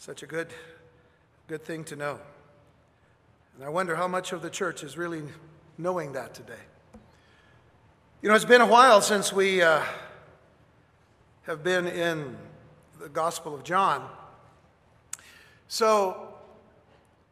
[0.00, 0.46] Such a good,
[1.48, 2.20] good thing to know.
[3.56, 5.24] And I wonder how much of the church is really
[5.76, 6.52] knowing that today.
[8.22, 9.82] You know, it's been a while since we uh,
[11.42, 12.36] have been in
[13.00, 14.08] the Gospel of John.
[15.66, 16.32] So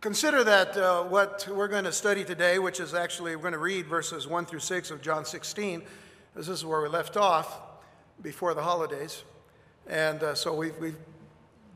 [0.01, 3.61] consider that uh, what we're going to study today, which is actually, we're going to
[3.61, 5.83] read verses 1 through 6 of John 16.
[6.35, 7.61] This is where we left off
[8.23, 9.23] before the holidays.
[9.87, 10.99] And uh, so we've, we've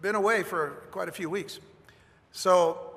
[0.01, 1.61] been away for quite a few weeks.
[2.33, 2.91] So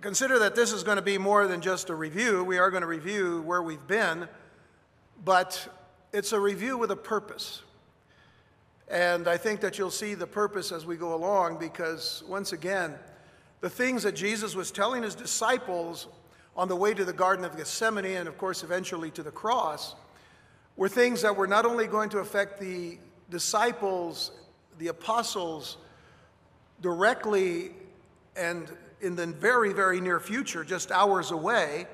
[0.00, 2.42] consider that this is going to be more than just a review.
[2.42, 4.28] We are going to review where we've been,
[5.24, 5.68] but
[6.12, 7.62] it's a review with a purpose.
[8.88, 12.94] And I think that you'll see the purpose as we go along because, once again,
[13.60, 16.08] the things that Jesus was telling his disciples
[16.56, 19.94] on the way to the Garden of Gethsemane and, of course, eventually to the cross
[20.76, 22.98] were things that were not only going to affect the
[23.30, 24.32] disciples,
[24.78, 25.78] the apostles,
[26.80, 27.70] directly
[28.36, 28.68] and
[29.00, 31.86] in the very, very near future, just hours away,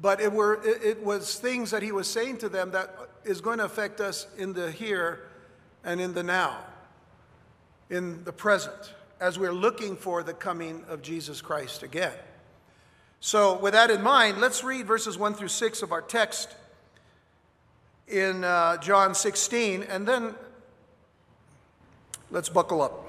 [0.00, 3.40] but it, were, it, it was things that he was saying to them that is
[3.40, 5.28] going to affect us in the here
[5.84, 6.58] and in the now,
[7.90, 12.14] in the present, as we're looking for the coming of Jesus Christ again.
[13.20, 16.54] So, with that in mind, let's read verses 1 through 6 of our text
[18.06, 20.34] in uh, John 16, and then
[22.30, 23.03] let's buckle up.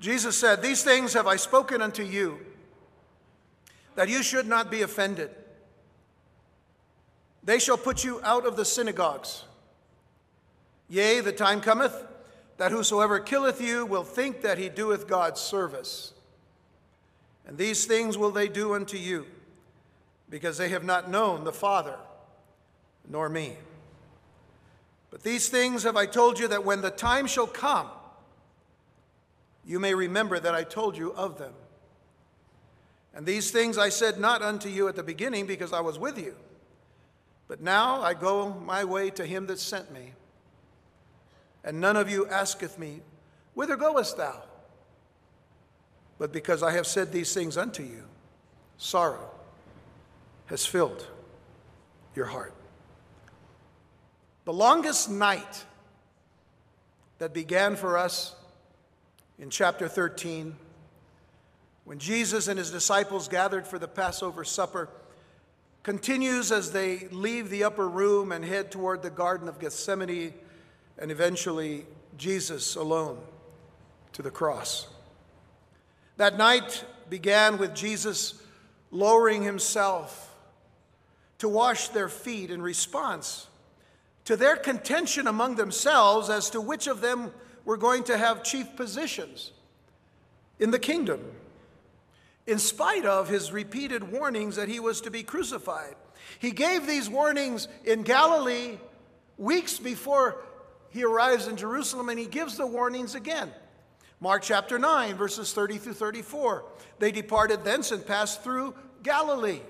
[0.00, 2.38] Jesus said, These things have I spoken unto you,
[3.94, 5.30] that you should not be offended.
[7.42, 9.44] They shall put you out of the synagogues.
[10.88, 12.04] Yea, the time cometh
[12.58, 16.12] that whosoever killeth you will think that he doeth God's service.
[17.46, 19.26] And these things will they do unto you,
[20.28, 21.96] because they have not known the Father
[23.08, 23.56] nor me.
[25.10, 27.88] But these things have I told you that when the time shall come,
[29.68, 31.52] you may remember that I told you of them.
[33.14, 36.18] And these things I said not unto you at the beginning because I was with
[36.18, 36.34] you.
[37.48, 40.14] But now I go my way to him that sent me.
[41.62, 43.02] And none of you asketh me,
[43.52, 44.42] Whither goest thou?
[46.18, 48.04] But because I have said these things unto you,
[48.78, 49.30] sorrow
[50.46, 51.06] has filled
[52.14, 52.54] your heart.
[54.46, 55.64] The longest night
[57.18, 58.34] that began for us
[59.38, 60.56] in chapter 13,
[61.84, 64.88] when Jesus and his disciples gathered for the Passover supper,
[65.82, 70.34] continues as they leave the upper room and head toward the Garden of Gethsemane,
[70.98, 73.18] and eventually Jesus alone
[74.12, 74.88] to the cross.
[76.16, 78.42] That night began with Jesus
[78.90, 80.34] lowering himself
[81.38, 83.46] to wash their feet in response
[84.24, 87.32] to their contention among themselves as to which of them
[87.68, 89.52] were going to have chief positions
[90.58, 91.20] in the kingdom,
[92.46, 95.94] in spite of his repeated warnings that he was to be crucified.
[96.38, 98.78] He gave these warnings in Galilee
[99.36, 100.38] weeks before
[100.88, 103.52] he arrives in Jerusalem, and he gives the warnings again.
[104.18, 106.64] Mark chapter 9, verses 30 through 34.
[107.00, 109.60] They departed thence and passed through Galilee.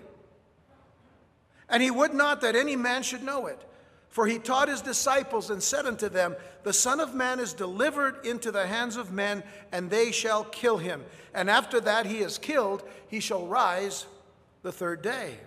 [1.68, 3.60] And he would not that any man should know it.
[4.08, 8.24] For he taught his disciples and said unto them, The Son of Man is delivered
[8.24, 11.04] into the hands of men, and they shall kill him.
[11.34, 14.06] And after that he is killed, he shall rise
[14.62, 15.38] the third day.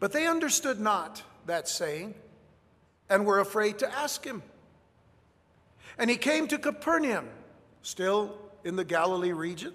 [0.00, 2.14] But they understood not that saying,
[3.08, 4.42] and were afraid to ask him.
[5.98, 7.28] And he came to Capernaum,
[7.82, 9.72] still in the Galilee region.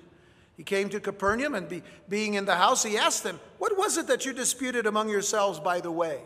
[0.57, 3.97] He came to Capernaum, and be, being in the house, he asked them, What was
[3.97, 6.21] it that you disputed among yourselves by the way?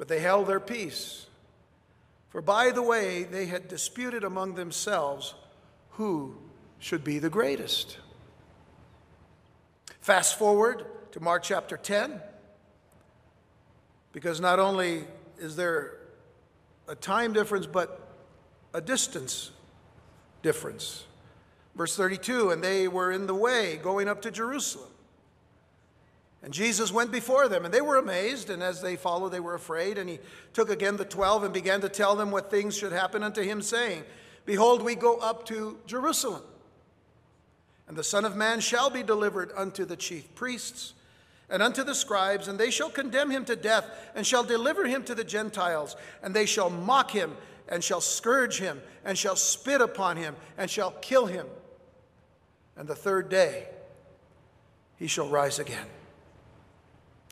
[0.00, 1.26] But they held their peace.
[2.30, 5.34] For by the way, they had disputed among themselves
[5.90, 6.38] who
[6.78, 7.98] should be the greatest.
[10.00, 12.18] Fast forward to Mark chapter 10,
[14.12, 15.04] because not only
[15.38, 15.98] is there
[16.88, 18.00] a time difference, but
[18.72, 19.50] a distance
[20.40, 21.04] difference.
[21.76, 24.88] Verse 32 And they were in the way going up to Jerusalem.
[26.42, 29.54] And Jesus went before them, and they were amazed, and as they followed, they were
[29.54, 29.98] afraid.
[29.98, 30.18] And he
[30.54, 33.60] took again the twelve and began to tell them what things should happen unto him,
[33.60, 34.04] saying,
[34.46, 36.42] Behold, we go up to Jerusalem,
[37.86, 40.94] and the Son of Man shall be delivered unto the chief priests
[41.50, 43.84] and unto the scribes, and they shall condemn him to death,
[44.14, 47.36] and shall deliver him to the Gentiles, and they shall mock him,
[47.68, 51.46] and shall scourge him, and shall spit upon him, and shall kill him.
[52.76, 53.66] And the third day
[54.96, 55.86] he shall rise again.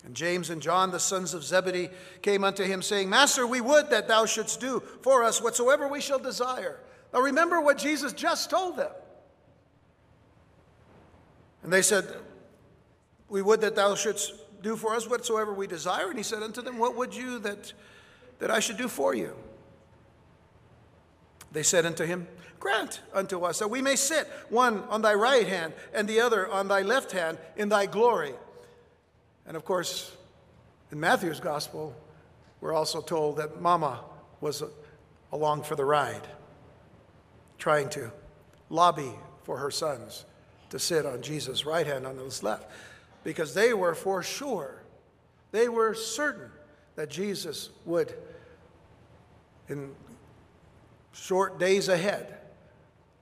[0.04, 1.90] And James and John, the sons of Zebedee,
[2.22, 6.00] came unto him, saying, Master, we would that thou shouldst do for us whatsoever we
[6.00, 6.78] shall desire.
[7.12, 8.90] Now remember what Jesus just told them.
[11.62, 12.06] And they said,
[13.28, 16.08] We would that thou shouldst do for us whatsoever we desire.
[16.08, 17.72] And he said unto them, What would you that,
[18.38, 19.34] that I should do for you?
[21.50, 22.28] They said unto him,
[22.60, 26.50] Grant unto us that we may sit, one on thy right hand and the other
[26.50, 28.34] on thy left hand, in thy glory.
[29.48, 30.14] And of course,
[30.92, 31.96] in Matthew's gospel,
[32.60, 34.04] we're also told that Mama
[34.40, 34.68] was uh,
[35.32, 36.28] along for the ride,
[37.58, 38.12] trying to
[38.68, 39.12] lobby
[39.44, 40.26] for her sons
[40.68, 42.70] to sit on Jesus' right hand on his left,
[43.24, 44.82] because they were for sure,
[45.50, 46.50] they were certain
[46.96, 48.14] that Jesus would,
[49.68, 49.94] in
[51.12, 52.36] short days ahead,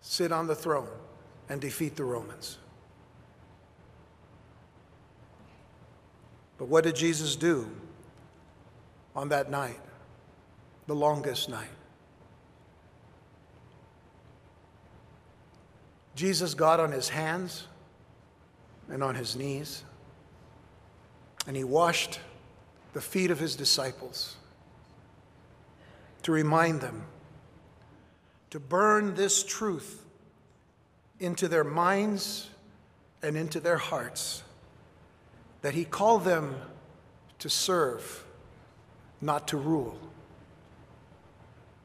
[0.00, 0.88] sit on the throne
[1.48, 2.58] and defeat the Romans.
[6.58, 7.70] But what did Jesus do
[9.14, 9.80] on that night,
[10.86, 11.68] the longest night?
[16.14, 17.66] Jesus got on his hands
[18.88, 19.84] and on his knees,
[21.46, 22.20] and he washed
[22.94, 24.36] the feet of his disciples
[26.22, 27.04] to remind them
[28.48, 30.02] to burn this truth
[31.20, 32.48] into their minds
[33.22, 34.42] and into their hearts
[35.62, 36.54] that he called them
[37.38, 38.24] to serve,
[39.20, 39.98] not to rule.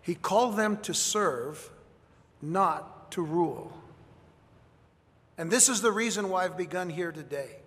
[0.01, 1.69] He called them to serve,
[2.41, 3.71] not to rule.
[5.37, 7.57] And this is the reason why I've begun here today.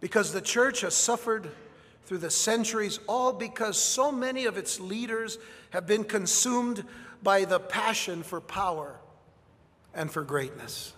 [0.00, 1.48] Because the church has suffered
[2.04, 5.38] through the centuries, all because so many of its leaders
[5.70, 6.84] have been consumed
[7.22, 8.94] by the passion for power
[9.94, 10.92] and for greatness.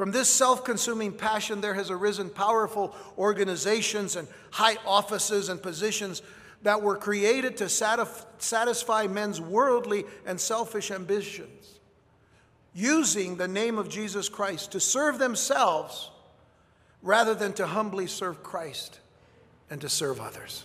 [0.00, 6.22] From this self consuming passion, there has arisen powerful organizations and high offices and positions
[6.62, 11.80] that were created to satisfy men's worldly and selfish ambitions,
[12.72, 16.10] using the name of Jesus Christ to serve themselves
[17.02, 19.00] rather than to humbly serve Christ
[19.68, 20.64] and to serve others.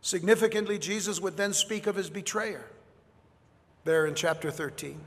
[0.00, 2.64] Significantly, Jesus would then speak of his betrayer
[3.84, 4.98] there in chapter 13,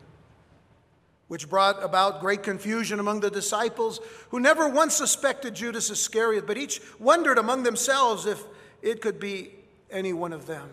[1.27, 6.57] which brought about great confusion among the disciples who never once suspected Judas Iscariot, but
[6.57, 8.43] each wondered among themselves if
[8.81, 9.51] it could be
[9.91, 10.69] any one of them.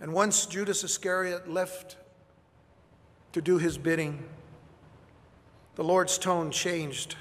[0.00, 1.96] And once Judas Iscariot left
[3.32, 4.24] to do his bidding,
[5.76, 7.16] the Lord's tone changed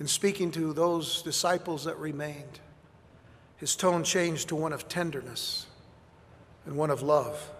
[0.00, 2.60] in speaking to those disciples that remained
[3.58, 5.66] his tone changed to one of tenderness
[6.64, 7.50] and one of love,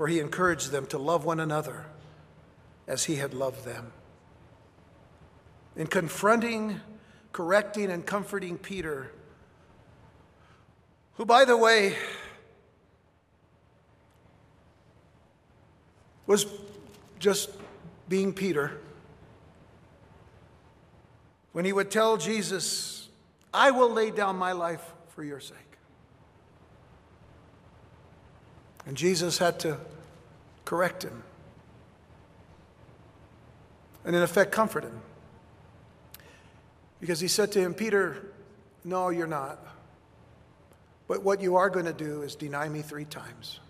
[0.00, 1.84] for he encouraged them to love one another
[2.88, 3.92] as he had loved them.
[5.76, 6.80] In confronting,
[7.32, 9.12] correcting, and comforting Peter,
[11.16, 11.96] who, by the way,
[16.26, 16.46] was
[17.18, 17.50] just
[18.08, 18.80] being Peter,
[21.52, 23.06] when he would tell Jesus,
[23.52, 25.69] I will lay down my life for your sake.
[28.90, 29.78] And Jesus had to
[30.64, 31.22] correct him
[34.04, 35.00] and, in effect, comfort him.
[37.00, 38.32] Because he said to him, Peter,
[38.82, 39.64] no, you're not.
[41.06, 43.60] But what you are going to do is deny me three times.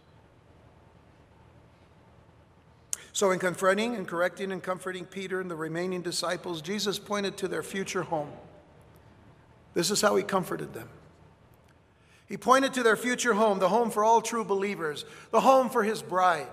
[3.12, 7.46] So, in confronting and correcting and comforting Peter and the remaining disciples, Jesus pointed to
[7.46, 8.32] their future home.
[9.74, 10.88] This is how he comforted them.
[12.30, 15.82] He pointed to their future home, the home for all true believers, the home for
[15.82, 16.46] his bride.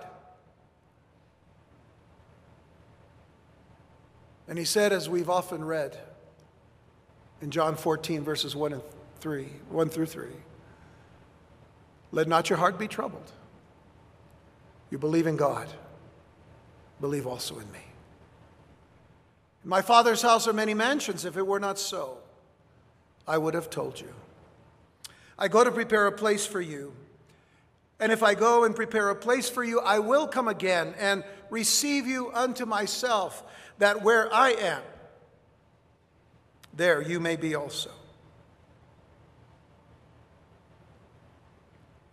[4.48, 5.96] And he said, as we've often read
[7.40, 8.82] in John 14, verses 1 and
[9.20, 10.26] 3, 1 through 3,
[12.10, 13.30] let not your heart be troubled.
[14.90, 15.68] You believe in God,
[17.00, 17.84] believe also in me.
[19.62, 21.24] In my Father's house are many mansions.
[21.24, 22.18] If it were not so,
[23.28, 24.12] I would have told you.
[25.38, 26.92] I go to prepare a place for you.
[28.00, 31.24] And if I go and prepare a place for you, I will come again and
[31.50, 33.42] receive you unto myself,
[33.78, 34.82] that where I am,
[36.74, 37.90] there you may be also.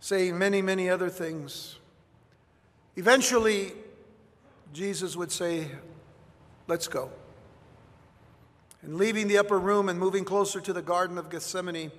[0.00, 1.78] Saying many, many other things.
[2.96, 3.72] Eventually,
[4.72, 5.68] Jesus would say,
[6.68, 7.10] Let's go.
[8.82, 11.92] And leaving the upper room and moving closer to the Garden of Gethsemane,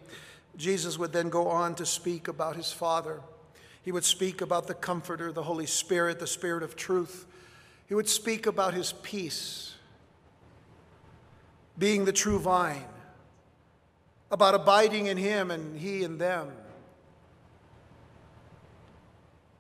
[0.57, 3.21] Jesus would then go on to speak about his Father.
[3.83, 7.25] He would speak about the Comforter, the Holy Spirit, the Spirit of truth.
[7.87, 9.75] He would speak about his peace,
[11.77, 12.83] being the true vine,
[14.31, 16.51] about abiding in him and he in them,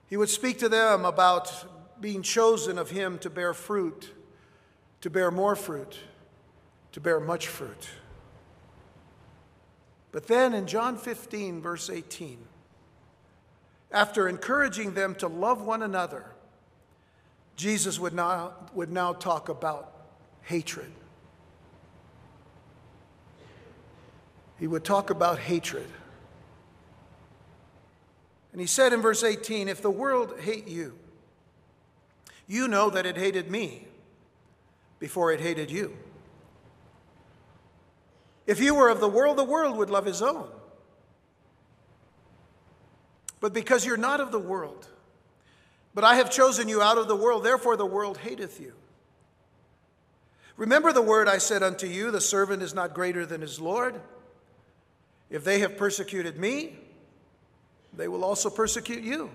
[0.07, 4.13] He would speak to them about being chosen of Him to bear fruit,
[5.01, 5.97] to bear more fruit,
[6.93, 7.89] to bear much fruit.
[10.17, 12.39] But then in John 15, verse 18,
[13.91, 16.25] after encouraging them to love one another,
[17.55, 19.93] Jesus would now, would now talk about
[20.41, 20.91] hatred.
[24.59, 25.87] He would talk about hatred.
[28.53, 30.97] And he said in verse 18, If the world hate you,
[32.47, 33.85] you know that it hated me
[34.97, 35.95] before it hated you.
[38.47, 40.47] If you were of the world, the world would love his own.
[43.39, 44.87] But because you're not of the world,
[45.93, 48.73] but I have chosen you out of the world, therefore the world hateth you.
[50.55, 53.99] Remember the word I said unto you the servant is not greater than his Lord.
[55.29, 56.77] If they have persecuted me,
[57.93, 59.29] they will also persecute you.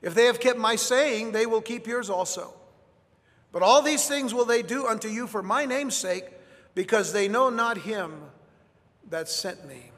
[0.00, 2.54] If they have kept my saying, they will keep yours also.
[3.52, 6.26] But all these things will they do unto you for my name's sake,
[6.74, 8.12] because they know not him
[9.10, 9.90] that sent me.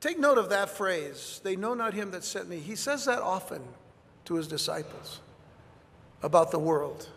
[0.00, 2.58] Take note of that phrase, they know not him that sent me.
[2.58, 3.62] He says that often
[4.26, 5.20] to his disciples
[6.22, 7.08] about the world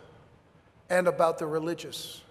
[0.88, 2.22] and about the religious.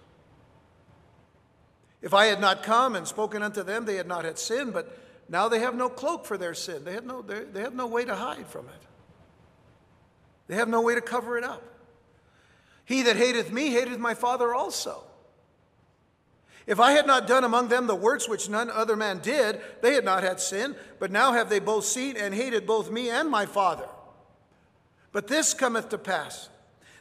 [2.02, 4.98] If I had not come and spoken unto them, they had not had sin, but
[5.28, 6.84] now they have no cloak for their sin.
[6.84, 8.86] They have no, they have no way to hide from it,
[10.48, 11.62] they have no way to cover it up.
[12.84, 15.04] He that hateth me hateth my Father also.
[16.66, 19.94] If I had not done among them the works which none other man did, they
[19.94, 23.28] had not had sin, but now have they both seen and hated both me and
[23.28, 23.88] my Father.
[25.12, 26.48] But this cometh to pass,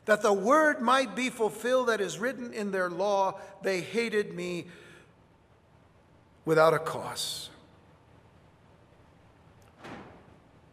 [0.05, 4.65] that the word might be fulfilled that is written in their law, they hated me
[6.45, 7.49] without a cause.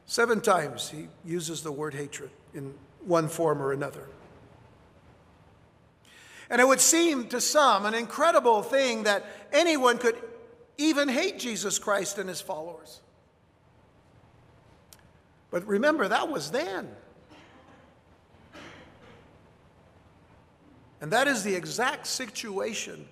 [0.06, 2.72] Seven times he uses the word hatred in
[3.04, 4.06] one form or another.
[6.48, 10.16] And it would seem to some an incredible thing that anyone could
[10.78, 13.00] even hate Jesus Christ and his followers.
[15.50, 16.88] But remember, that was then.
[21.00, 23.06] And that is the exact situation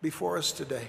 [0.00, 0.88] before us today.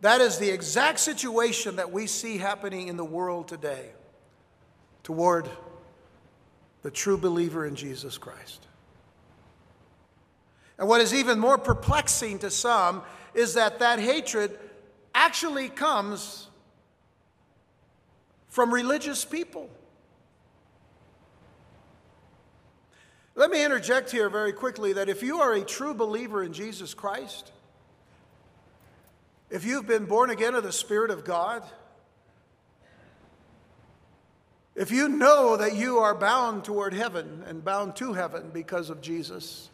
[0.00, 3.90] That is the exact situation that we see happening in the world today
[5.02, 5.48] toward
[6.82, 8.67] the true believer in Jesus Christ.
[10.78, 13.02] And what is even more perplexing to some
[13.34, 14.58] is that that hatred
[15.14, 16.48] actually comes
[18.48, 19.68] from religious people.
[23.34, 26.92] Let me interject here very quickly that if you are a true believer in Jesus
[26.92, 27.52] Christ,
[29.50, 31.62] if you've been born again of the Spirit of God,
[34.74, 39.00] if you know that you are bound toward heaven and bound to heaven because of
[39.00, 39.70] Jesus,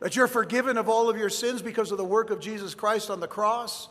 [0.00, 3.10] that you're forgiven of all of your sins because of the work of Jesus Christ
[3.10, 3.88] on the cross,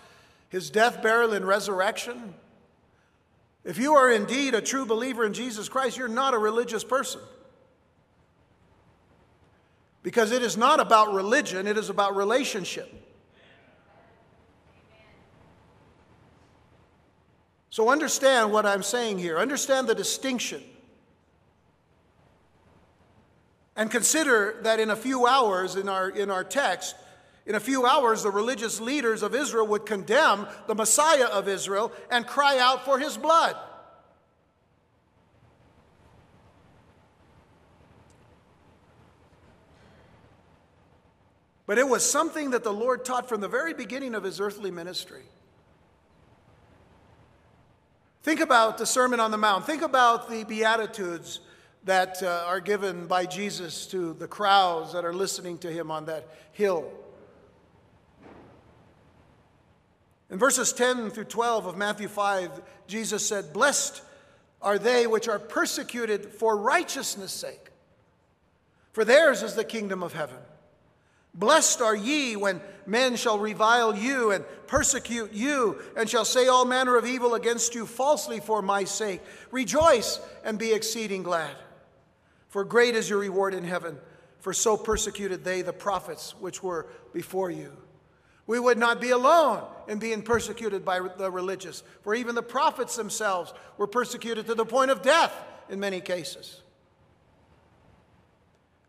[0.49, 2.33] his death, burial, and resurrection,
[3.63, 7.21] if you are indeed a true believer in Jesus Christ, you're not a religious person.
[10.01, 12.91] Because it is not about religion, it is about relationship.
[17.69, 19.37] So understand what I'm saying here.
[19.37, 20.63] Understand the distinction.
[23.79, 26.98] And consider that in a few hours in our, in our text,
[27.45, 31.93] in a few hours, the religious leaders of Israel would condemn the Messiah of Israel
[32.12, 33.55] and cry out for his blood.
[41.65, 44.71] But it was something that the Lord taught from the very beginning of his earthly
[44.71, 45.24] ministry.
[48.24, 49.65] Think about the Sermon on the Mount.
[49.65, 51.39] Think about the Beatitudes
[51.86, 56.05] that uh, are given by Jesus to the crowds that are listening to him on
[56.05, 56.91] that hill.
[60.29, 64.01] In verses 10 through 12 of Matthew 5, Jesus said, Blessed
[64.62, 67.71] are they which are persecuted for righteousness' sake,
[68.91, 70.38] for theirs is the kingdom of heaven.
[71.33, 76.65] Blessed are ye when men shall revile you and persecute you, and shall say all
[76.65, 79.21] manner of evil against you falsely for my sake.
[79.51, 81.55] Rejoice and be exceeding glad,
[82.49, 83.97] for great is your reward in heaven,
[84.39, 87.71] for so persecuted they the prophets which were before you.
[88.47, 92.95] We would not be alone in being persecuted by the religious, for even the prophets
[92.95, 95.31] themselves were persecuted to the point of death
[95.69, 96.61] in many cases.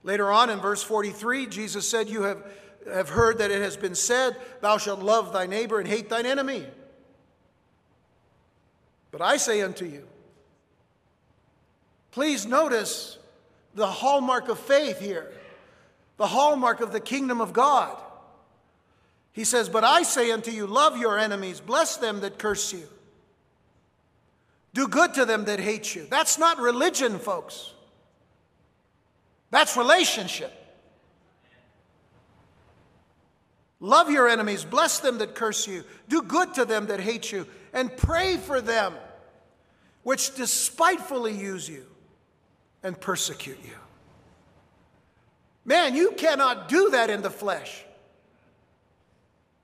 [0.03, 2.43] Later on in verse 43, Jesus said, You have,
[2.91, 6.25] have heard that it has been said, Thou shalt love thy neighbor and hate thine
[6.25, 6.67] enemy.
[9.11, 10.07] But I say unto you,
[12.13, 13.19] Please notice
[13.75, 15.31] the hallmark of faith here,
[16.17, 17.97] the hallmark of the kingdom of God.
[19.33, 22.89] He says, But I say unto you, love your enemies, bless them that curse you,
[24.75, 26.07] do good to them that hate you.
[26.11, 27.73] That's not religion, folks.
[29.51, 30.53] That's relationship.
[33.81, 37.47] Love your enemies, bless them that curse you, do good to them that hate you,
[37.73, 38.95] and pray for them
[40.03, 41.87] which despitefully use you
[42.83, 43.77] and persecute you.
[45.65, 47.85] Man, you cannot do that in the flesh.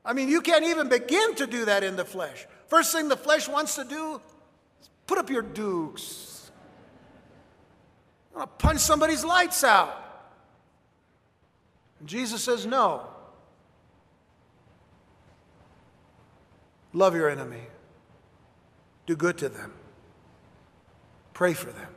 [0.04, 2.46] I mean, you can't even begin to do that in the flesh.
[2.68, 4.20] First thing the flesh wants to do
[4.80, 6.50] is put up your dukes.
[8.34, 10.02] I want to punch somebody's lights out.
[11.98, 13.06] And Jesus says, no.
[16.92, 17.62] Love your enemy.
[19.06, 19.72] Do good to them.
[21.32, 21.95] Pray for them.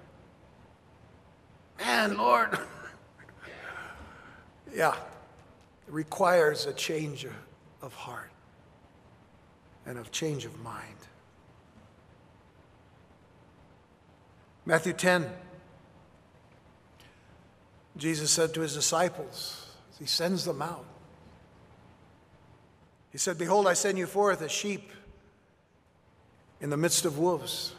[1.80, 2.58] Man, Lord.
[4.76, 7.26] yeah, it requires a change
[7.82, 8.32] of heart
[9.86, 10.86] and of change of mind.
[14.66, 15.26] Matthew 10,
[17.98, 19.70] Jesus said to his disciples,
[20.00, 20.86] he sends them out,
[23.12, 24.92] He said, Behold, I send you forth as sheep
[26.62, 27.74] in the midst of wolves.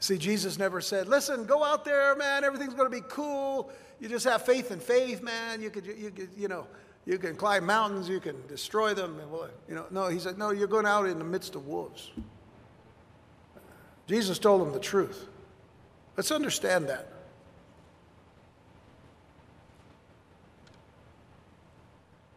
[0.00, 3.70] See, Jesus never said, listen, go out there, man, everything's going to be cool.
[4.00, 5.60] You just have faith in faith, man.
[5.60, 6.66] You could, you could, you know,
[7.04, 9.20] you can climb mountains, you can destroy them.
[9.68, 12.12] You know, no, he said, no, you're going out in the midst of wolves.
[14.06, 15.26] Jesus told them the truth.
[16.16, 17.12] Let's understand that.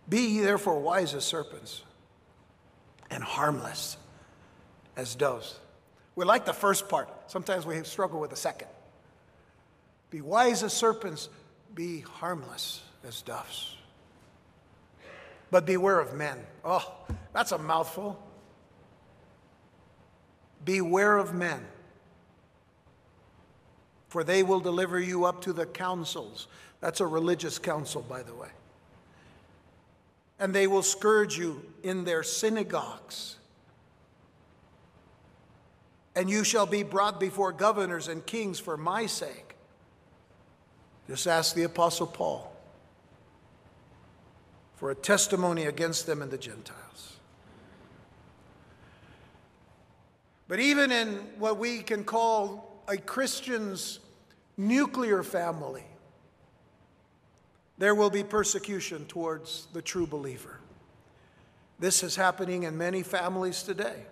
[0.10, 1.84] Be ye therefore wise as serpents
[3.10, 3.96] and harmless
[4.98, 5.61] as doves.
[6.16, 7.10] We like the first part.
[7.28, 8.68] Sometimes we struggle with the second.
[10.10, 11.30] Be wise as serpents,
[11.74, 13.78] be harmless as doves.
[15.50, 16.38] But beware of men.
[16.64, 16.94] Oh,
[17.34, 18.22] that's a mouthful.
[20.64, 21.66] Beware of men,
[24.10, 26.48] for they will deliver you up to the councils.
[26.82, 28.50] That's a religious council, by the way.
[30.40, 33.38] And they will scourge you in their synagogues
[36.16, 39.56] and you shall be brought before governors and kings for my sake.
[41.08, 42.56] Just ask the Apostle Paul
[44.76, 47.18] for a testimony against them and the Gentiles.
[50.48, 54.00] But even in what we can call a Christian's
[54.58, 55.86] nuclear family,
[57.78, 60.60] there will be persecution towards the true believer.
[61.80, 64.06] This is happening in many families today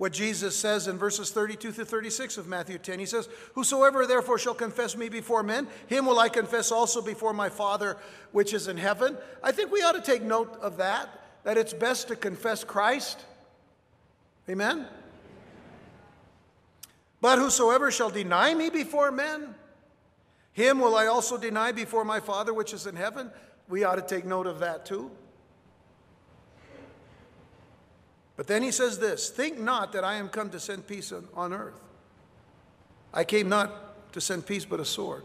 [0.00, 3.00] what Jesus says in verses 32 through 36 of Matthew 10.
[3.00, 7.34] He says, Whosoever therefore shall confess me before men, him will I confess also before
[7.34, 7.98] my Father
[8.32, 9.18] which is in heaven.
[9.42, 11.10] I think we ought to take note of that,
[11.44, 13.22] that it's best to confess Christ.
[14.48, 14.86] Amen?
[17.20, 19.54] But whosoever shall deny me before men,
[20.54, 23.30] him will I also deny before my Father which is in heaven.
[23.68, 25.10] We ought to take note of that too.
[28.40, 31.28] But then he says this Think not that I am come to send peace on,
[31.34, 31.74] on earth.
[33.12, 35.24] I came not to send peace, but a sword.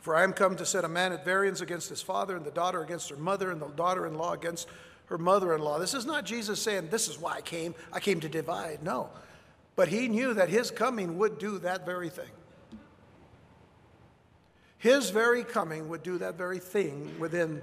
[0.00, 2.50] For I am come to set a man at variance against his father, and the
[2.50, 4.66] daughter against her mother, and the daughter in law against
[5.08, 5.78] her mother in law.
[5.78, 7.74] This is not Jesus saying, This is why I came.
[7.92, 8.82] I came to divide.
[8.82, 9.10] No.
[9.74, 12.30] But he knew that his coming would do that very thing.
[14.78, 17.60] His very coming would do that very thing within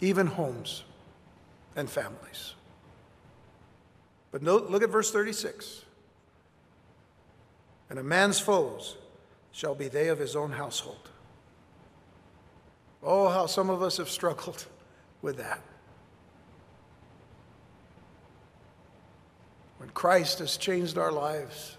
[0.00, 0.84] even homes
[1.76, 2.54] and families.
[4.32, 5.82] But note, look at verse 36.
[7.90, 8.96] And a man's foes
[9.52, 11.10] shall be they of his own household.
[13.02, 14.66] Oh, how some of us have struggled
[15.22, 15.60] with that.
[19.78, 21.76] When Christ has changed our lives,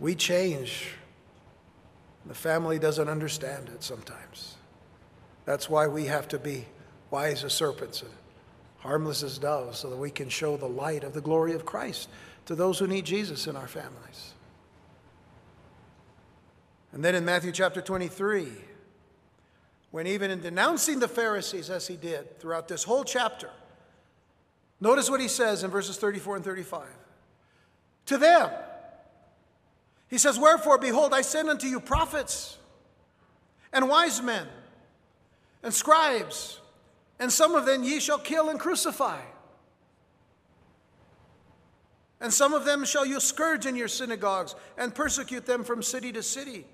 [0.00, 0.94] we change.
[2.26, 4.57] The family doesn't understand it sometimes.
[5.48, 6.66] That's why we have to be
[7.10, 8.10] wise as serpents and
[8.80, 12.10] harmless as doves so that we can show the light of the glory of Christ
[12.44, 14.34] to those who need Jesus in our families.
[16.92, 18.48] And then in Matthew chapter 23,
[19.90, 23.48] when even in denouncing the Pharisees as he did throughout this whole chapter,
[24.82, 26.86] notice what he says in verses 34 and 35.
[28.04, 28.50] To them,
[30.08, 32.58] he says, Wherefore, behold, I send unto you prophets
[33.72, 34.46] and wise men
[35.62, 36.60] and scribes,
[37.18, 39.20] and some of them ye shall kill and crucify.
[42.20, 46.12] And some of them shall you scourge in your synagogues and persecute them from city
[46.12, 46.66] to city.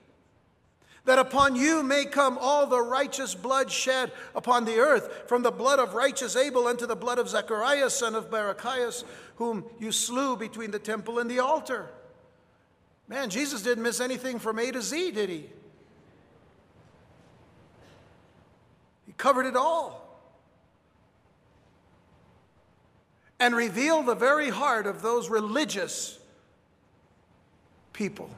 [1.04, 5.50] That upon you may come all the righteous blood shed upon the earth, from the
[5.50, 9.04] blood of righteous Abel unto the blood of Zechariah, son of Barachias,
[9.36, 11.90] whom you slew between the temple and the altar.
[13.06, 15.50] Man, Jesus didn't miss anything from A to Z, did he?
[19.16, 20.04] Covered it all.
[23.44, 26.18] and revealed the very heart of those religious
[27.92, 28.30] people.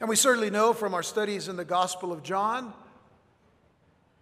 [0.00, 2.72] And we certainly know from our studies in the Gospel of John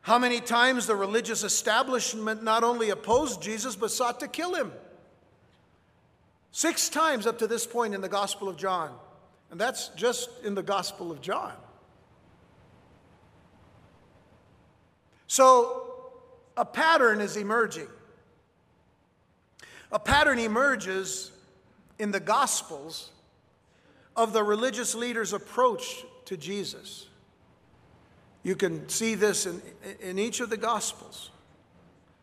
[0.01, 4.72] how many times the religious establishment not only opposed Jesus but sought to kill him.
[6.51, 8.92] Six times up to this point in the Gospel of John.
[9.53, 11.53] And that's just in the Gospel of John.
[15.33, 15.87] So
[16.59, 17.87] a pattern is emerging.
[19.90, 21.33] A pattern emerges
[21.99, 23.09] in the Gospels
[24.14, 27.07] of the religious leaders' approach to Jesus.
[28.42, 29.62] You can see this in,
[30.03, 31.31] in each of the Gospels.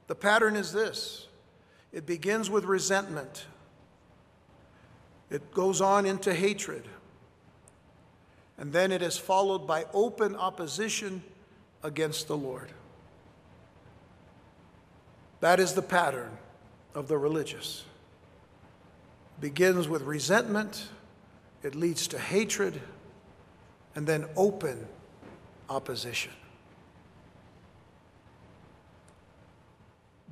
[0.06, 1.26] The pattern is this
[1.91, 3.48] it begins with resentment,
[5.32, 6.84] it goes on into hatred,
[8.60, 11.24] and then it is followed by open opposition
[11.82, 12.69] against the Lord.
[15.41, 16.38] That is the pattern
[16.93, 17.86] of the religious.
[19.39, 20.89] Begins with resentment,
[21.63, 22.82] it leads to hatred,
[23.95, 24.86] and then open
[25.69, 26.32] opposition.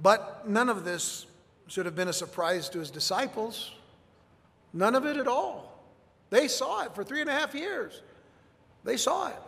[0.02, 1.26] But none of this
[1.68, 3.72] should have been a surprise to his disciples.
[4.74, 5.82] None of it at all.
[6.30, 8.02] They saw it for three and a half years.
[8.84, 9.42] They saw it.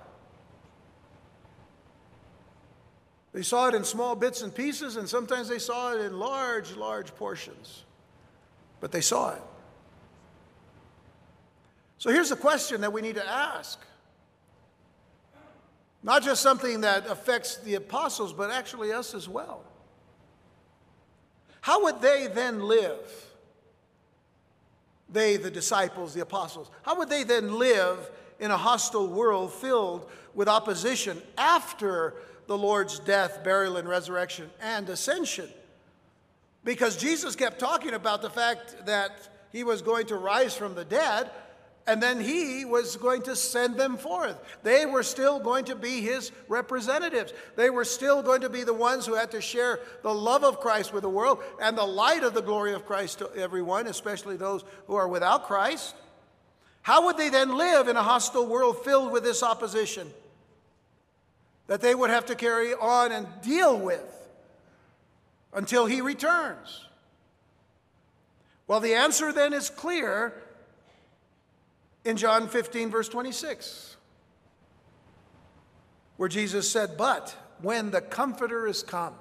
[3.32, 6.76] They saw it in small bits and pieces, and sometimes they saw it in large,
[6.76, 7.84] large portions.
[8.80, 9.42] But they saw it.
[12.00, 13.80] So here's the question that we need to ask.
[16.02, 19.64] Not just something that affects the apostles, but actually us as well.
[21.62, 23.28] How would they then live?
[25.10, 30.10] They, the disciples, the apostles, how would they then live in a hostile world filled
[30.34, 32.14] with opposition after
[32.50, 35.48] the Lord's death, burial, and resurrection and ascension.
[36.64, 40.84] Because Jesus kept talking about the fact that he was going to rise from the
[40.84, 41.30] dead
[41.86, 44.36] and then he was going to send them forth.
[44.64, 47.34] They were still going to be his representatives.
[47.56, 50.60] They were still going to be the ones who had to share the love of
[50.60, 54.38] Christ with the world and the light of the glory of Christ to everyone, especially
[54.38, 55.94] those who are without Christ.
[56.82, 60.12] How would they then live in a hostile world filled with this opposition?
[61.70, 64.28] That they would have to carry on and deal with
[65.54, 66.88] until he returns?
[68.66, 70.34] Well, the answer then is clear
[72.04, 73.98] in John 15, verse 26,
[76.18, 79.14] where Jesus said, But when the Comforter is come,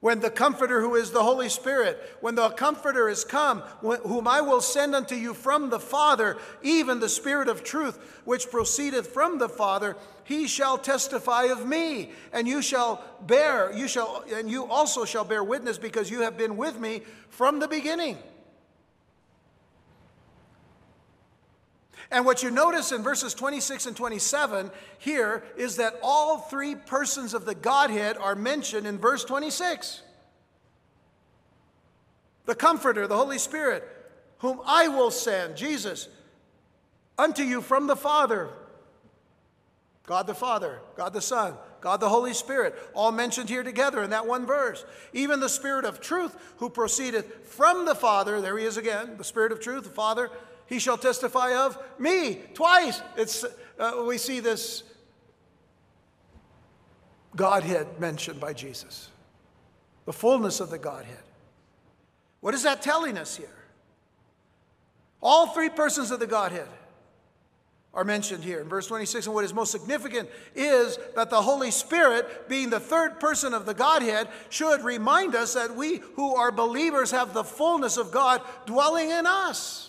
[0.00, 4.40] when the Comforter, who is the Holy Spirit, when the Comforter is come, whom I
[4.40, 9.38] will send unto you from the Father, even the Spirit of truth, which proceedeth from
[9.38, 14.66] the Father, he shall testify of me, and you shall bear, you shall, and you
[14.66, 18.18] also shall bear witness, because you have been with me from the beginning.
[22.10, 27.34] And what you notice in verses 26 and 27 here is that all three persons
[27.34, 30.02] of the Godhead are mentioned in verse 26.
[32.46, 33.86] The Comforter, the Holy Spirit,
[34.38, 36.08] whom I will send, Jesus,
[37.18, 38.48] unto you from the Father.
[40.06, 44.08] God the Father, God the Son, God the Holy Spirit, all mentioned here together in
[44.10, 44.86] that one verse.
[45.12, 49.24] Even the Spirit of truth, who proceedeth from the Father, there he is again, the
[49.24, 50.30] Spirit of truth, the Father,
[50.68, 52.40] he shall testify of me.
[52.54, 53.44] Twice it's,
[53.78, 54.82] uh, we see this
[57.34, 59.10] Godhead mentioned by Jesus,
[60.04, 61.22] the fullness of the Godhead.
[62.40, 63.48] What is that telling us here?
[65.22, 66.68] All three persons of the Godhead
[67.94, 69.26] are mentioned here in verse 26.
[69.26, 73.66] And what is most significant is that the Holy Spirit, being the third person of
[73.66, 78.42] the Godhead, should remind us that we who are believers have the fullness of God
[78.66, 79.87] dwelling in us.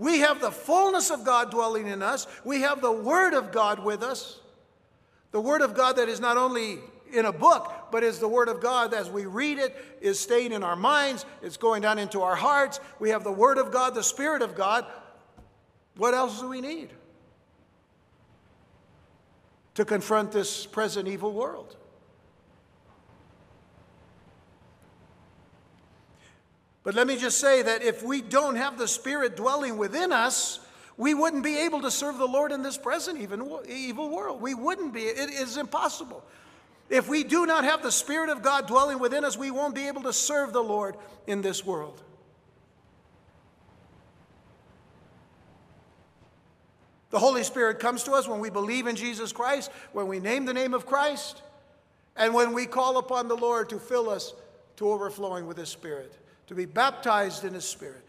[0.00, 2.26] We have the fullness of God dwelling in us.
[2.42, 4.40] We have the Word of God with us.
[5.30, 6.78] The Word of God that is not only
[7.12, 10.52] in a book, but is the Word of God as we read it, is staying
[10.52, 12.80] in our minds, it's going down into our hearts.
[12.98, 14.86] We have the Word of God, the Spirit of God.
[15.98, 16.88] What else do we need
[19.74, 21.76] to confront this present evil world?
[26.82, 30.60] But let me just say that if we don't have the Spirit dwelling within us,
[30.96, 34.40] we wouldn't be able to serve the Lord in this present even evil world.
[34.40, 35.02] We wouldn't be.
[35.02, 36.24] It is impossible.
[36.88, 39.88] If we do not have the Spirit of God dwelling within us, we won't be
[39.88, 42.02] able to serve the Lord in this world.
[47.10, 50.44] The Holy Spirit comes to us when we believe in Jesus Christ, when we name
[50.44, 51.42] the name of Christ,
[52.16, 54.32] and when we call upon the Lord to fill us
[54.76, 56.12] to overflowing with His Spirit,
[56.50, 58.04] to be baptized in His Spirit.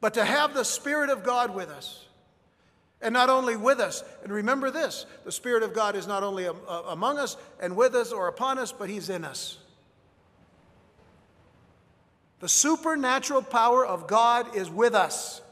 [0.00, 2.06] But to have the Spirit of God with us,
[3.02, 6.46] and not only with us, and remember this the Spirit of God is not only
[6.46, 6.52] uh,
[6.86, 9.58] among us and with us or upon us, but He's in us.
[12.38, 15.42] The supernatural power of God is with us.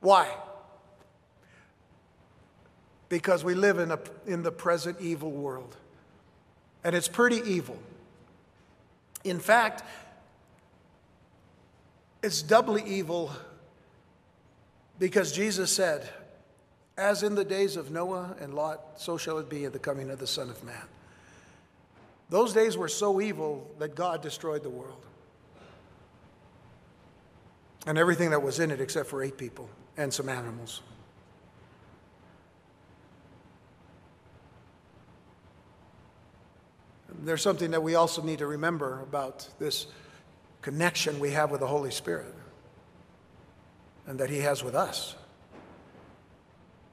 [0.00, 0.28] Why?
[3.08, 5.78] Because we live in, a, in the present evil world.
[6.82, 7.78] And it's pretty evil.
[9.24, 9.82] In fact,
[12.22, 13.30] it's doubly evil
[14.98, 16.08] because Jesus said,
[16.96, 20.10] As in the days of Noah and Lot, so shall it be at the coming
[20.10, 20.74] of the Son of Man.
[22.28, 25.04] Those days were so evil that God destroyed the world
[27.86, 30.82] and everything that was in it except for eight people and some animals.
[37.22, 39.86] There's something that we also need to remember about this
[40.62, 42.34] connection we have with the Holy Spirit
[44.06, 45.14] and that He has with us.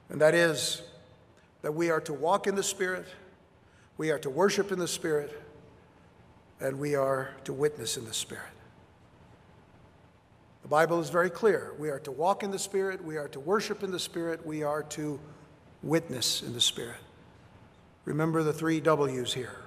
[0.09, 0.81] And that is
[1.61, 3.05] that we are to walk in the Spirit,
[3.97, 5.41] we are to worship in the Spirit,
[6.59, 8.43] and we are to witness in the Spirit.
[10.61, 11.73] The Bible is very clear.
[11.79, 14.63] We are to walk in the Spirit, we are to worship in the Spirit, we
[14.63, 15.19] are to
[15.81, 16.99] witness in the Spirit.
[18.03, 19.66] Remember the three W's here.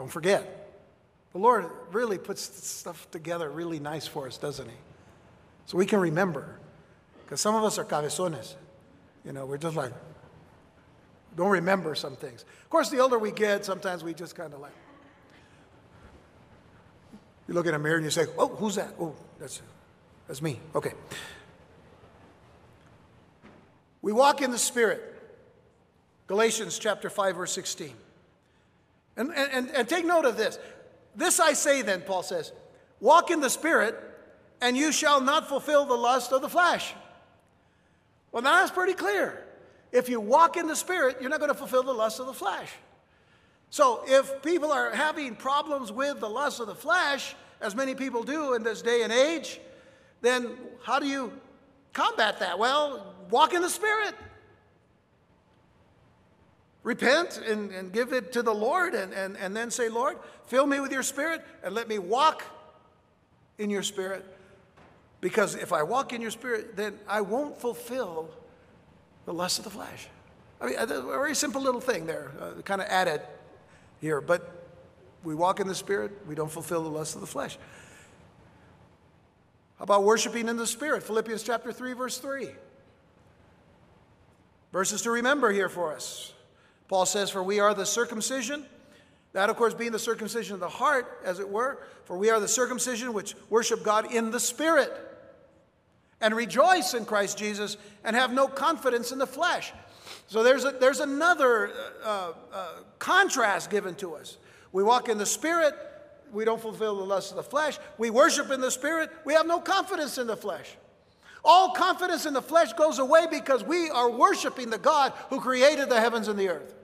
[0.00, 0.80] Don't forget.
[1.32, 4.76] The Lord really puts stuff together really nice for us, doesn't He?
[5.66, 6.58] So we can remember.
[7.22, 8.54] Because some of us are cabezones.
[9.26, 9.92] You know, we're just like,
[11.36, 12.46] don't remember some things.
[12.62, 14.72] Of course, the older we get, sometimes we just kind of like,
[17.46, 18.94] you look in a mirror and you say, oh, who's that?
[18.98, 19.60] Oh, that's,
[20.26, 20.60] that's me.
[20.74, 20.94] Okay.
[24.00, 25.02] We walk in the Spirit.
[26.26, 27.92] Galatians chapter 5, verse 16.
[29.20, 30.58] And, and, and take note of this.
[31.14, 32.52] This I say then, Paul says,
[33.00, 33.94] walk in the Spirit,
[34.62, 36.94] and you shall not fulfill the lust of the flesh.
[38.32, 39.44] Well, now that's pretty clear.
[39.92, 42.32] If you walk in the Spirit, you're not going to fulfill the lust of the
[42.32, 42.70] flesh.
[43.68, 48.22] So if people are having problems with the lust of the flesh, as many people
[48.22, 49.60] do in this day and age,
[50.22, 51.30] then how do you
[51.92, 52.58] combat that?
[52.58, 54.14] Well, walk in the Spirit.
[56.82, 60.16] Repent and, and give it to the Lord, and, and, and then say, Lord,
[60.46, 62.42] fill me with your spirit and let me walk
[63.58, 64.24] in your spirit.
[65.20, 68.30] Because if I walk in your spirit, then I won't fulfill
[69.26, 70.08] the lust of the flesh.
[70.60, 73.20] I mean, a very simple little thing there, uh, kind of added
[74.00, 74.50] here, but
[75.22, 77.58] we walk in the spirit, we don't fulfill the lust of the flesh.
[79.78, 81.02] How about worshiping in the spirit?
[81.02, 82.48] Philippians chapter 3, verse 3.
[84.72, 86.32] Verses to remember here for us.
[86.90, 88.66] Paul says, For we are the circumcision.
[89.32, 91.78] That, of course, being the circumcision of the heart, as it were.
[92.04, 94.92] For we are the circumcision which worship God in the Spirit
[96.20, 99.72] and rejoice in Christ Jesus and have no confidence in the flesh.
[100.26, 101.70] So there's, a, there's another
[102.04, 104.36] uh, uh, contrast given to us.
[104.72, 105.74] We walk in the Spirit,
[106.32, 107.78] we don't fulfill the lust of the flesh.
[107.98, 110.76] We worship in the Spirit, we have no confidence in the flesh.
[111.44, 115.88] All confidence in the flesh goes away because we are worshiping the God who created
[115.88, 116.74] the heavens and the earth.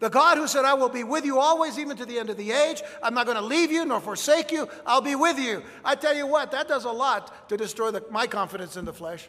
[0.00, 2.38] The God who said, I will be with you always, even to the end of
[2.38, 2.82] the age.
[3.02, 4.68] I'm not going to leave you nor forsake you.
[4.86, 5.62] I'll be with you.
[5.84, 8.94] I tell you what, that does a lot to destroy the, my confidence in the
[8.94, 9.28] flesh.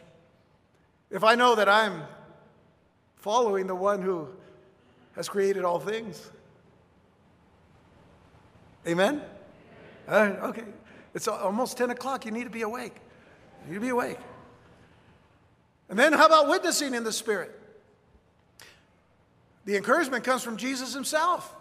[1.10, 2.02] If I know that I'm
[3.16, 4.28] following the one who
[5.14, 6.30] has created all things.
[8.86, 9.22] Amen?
[10.08, 10.64] Okay.
[11.14, 12.24] It's almost 10 o'clock.
[12.24, 12.96] You need to be awake.
[13.66, 14.18] You need to be awake.
[15.90, 17.61] And then how about witnessing in the Spirit?
[19.64, 21.54] The encouragement comes from Jesus himself.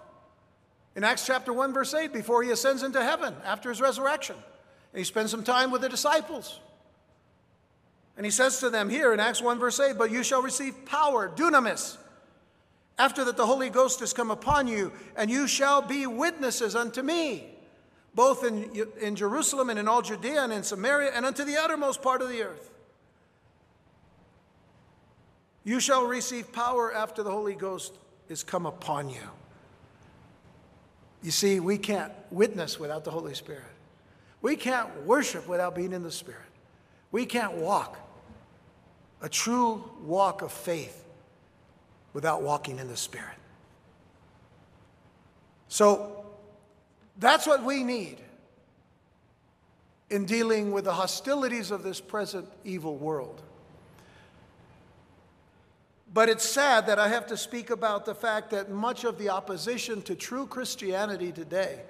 [0.95, 4.97] In Acts chapter 1, verse 8, before he ascends into heaven after his resurrection, and
[4.97, 6.59] he spends some time with the disciples.
[8.17, 10.85] And he says to them here in Acts 1, verse 8, But you shall receive
[10.85, 11.97] power, dunamis,
[12.97, 17.01] after that the Holy Ghost has come upon you, and you shall be witnesses unto
[17.01, 17.47] me,
[18.13, 22.01] both in, in Jerusalem and in all Judea and in Samaria, and unto the uttermost
[22.01, 22.70] part of the earth.
[25.63, 27.93] You shall receive power after the Holy Ghost
[28.29, 29.21] is come upon you.
[31.21, 33.63] You see, we can't witness without the Holy Spirit.
[34.41, 36.41] We can't worship without being in the Spirit.
[37.11, 37.99] We can't walk
[39.21, 41.05] a true walk of faith
[42.13, 43.37] without walking in the Spirit.
[45.67, 46.25] So
[47.19, 48.17] that's what we need
[50.09, 53.41] in dealing with the hostilities of this present evil world.
[56.13, 59.29] But it's sad that I have to speak about the fact that much of the
[59.29, 61.81] opposition to true Christianity today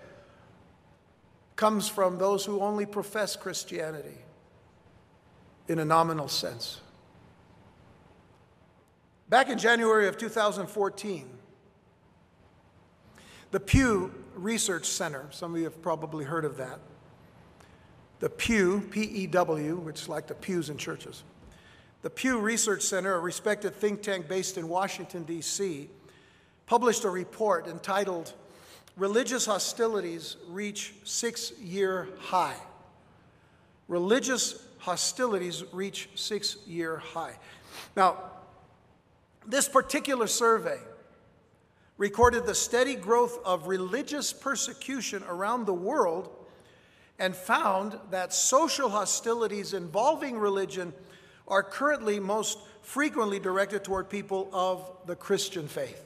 [1.55, 4.17] comes from those who only profess Christianity
[5.67, 6.81] in a nominal sense.
[9.29, 11.29] Back in January of 2014,
[13.51, 16.79] the Pew Research Center, some of you have probably heard of that.
[18.19, 21.23] The Pew, P E W, which is like the pews in churches.
[22.01, 25.89] The Pew Research Center, a respected think tank based in Washington, D.C.,
[26.65, 28.33] published a report entitled
[28.97, 32.57] Religious Hostilities Reach Six Year High.
[33.87, 37.37] Religious hostilities reach six year high.
[37.95, 38.17] Now,
[39.45, 40.79] this particular survey
[41.97, 46.29] recorded the steady growth of religious persecution around the world
[47.19, 50.93] and found that social hostilities involving religion
[51.51, 56.03] are currently most frequently directed toward people of the Christian faith.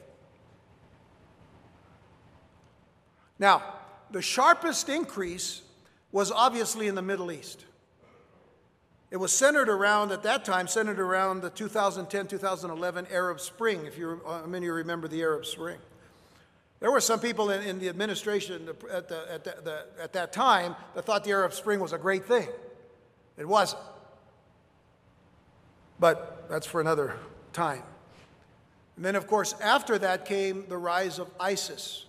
[3.38, 3.62] Now,
[4.10, 5.62] the sharpest increase
[6.10, 7.64] was obviously in the Middle East.
[9.10, 13.96] It was centered around, at that time, centered around the 2010 2011 Arab Spring, if
[13.96, 15.78] you, uh, many of you remember the Arab Spring.
[16.80, 20.32] There were some people in, in the administration at, the, at, the, the, at that
[20.32, 22.48] time that thought the Arab Spring was a great thing.
[23.38, 23.80] It wasn't.
[25.98, 27.16] But that's for another
[27.52, 27.82] time.
[28.96, 32.06] And then, of course, after that came the rise of ISIS.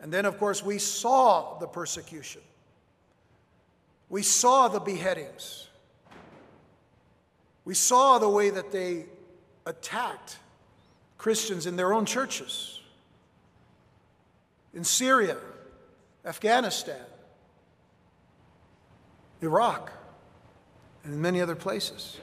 [0.00, 2.42] And then, of course, we saw the persecution.
[4.08, 5.68] We saw the beheadings.
[7.64, 9.06] We saw the way that they
[9.66, 10.38] attacked
[11.16, 12.80] Christians in their own churches,
[14.74, 15.38] in Syria,
[16.24, 17.00] Afghanistan,
[19.40, 19.90] Iraq,
[21.04, 22.18] and in many other places.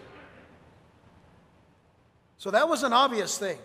[2.41, 3.59] So that was an obvious thing.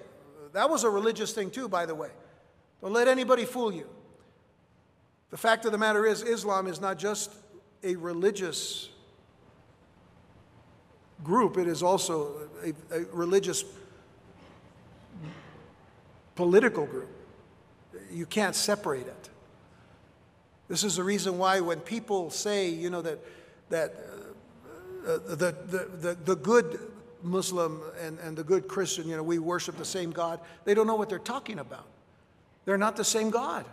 [0.52, 2.10] That was a religious thing, too, by the way.
[2.82, 3.86] Don't let anybody fool you.
[5.30, 7.32] The fact of the matter is, Islam is not just
[7.82, 8.90] a religious
[11.24, 13.64] group, it is also a, a religious
[16.34, 17.08] political group.
[18.10, 19.30] You can't separate it.
[20.68, 23.20] This is the reason why when people say, you know, that,
[23.70, 23.94] that
[25.06, 29.22] uh, uh, the, the, the, the good Muslim and, and the good Christian, you know,
[29.22, 31.86] we worship the same God, they don't know what they're talking about.
[32.64, 33.64] They're not the same God.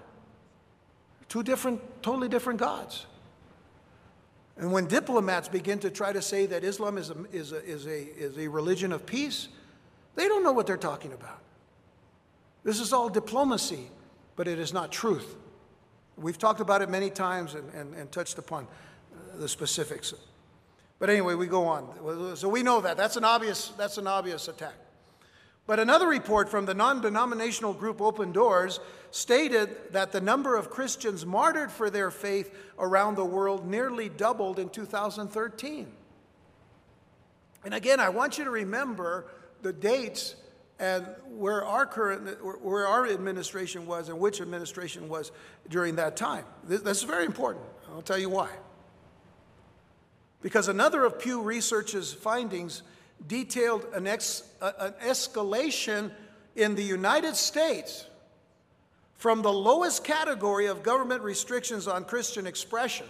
[1.29, 3.06] Two different, totally different gods.
[4.58, 7.88] And when diplomats begin to try to say that Islam is a, is a, is
[7.88, 9.47] a, is a religion of peace,
[10.15, 11.39] they don't know what they're talking about.
[12.63, 13.89] This is all diplomacy,
[14.36, 15.36] but it is not truth.
[16.17, 18.67] We've talked about it many times and, and, and touched upon
[19.36, 20.13] the specifics.
[21.04, 22.38] But anyway, we go on.
[22.38, 22.96] So we know that.
[22.96, 24.76] That's an obvious, that's an obvious attack.
[25.68, 28.80] But another report from the non denominational group Open Doors
[29.12, 34.60] stated that the number of Christians martyred for their faith around the world nearly doubled
[34.60, 35.92] in 2013.
[37.66, 39.26] And again, I want you to remember
[39.62, 40.36] the dates
[40.80, 45.34] and where our current where our administration was and which administration was
[45.68, 46.46] during that time.
[46.63, 47.66] This, this is very important.
[47.94, 48.48] I'll tell you why.
[50.43, 52.84] Because another of Pew Research's findings
[53.25, 56.12] detailed an, ex, an escalation
[56.56, 58.06] in the United States
[59.15, 63.07] from the lowest category of government restrictions on Christian expression.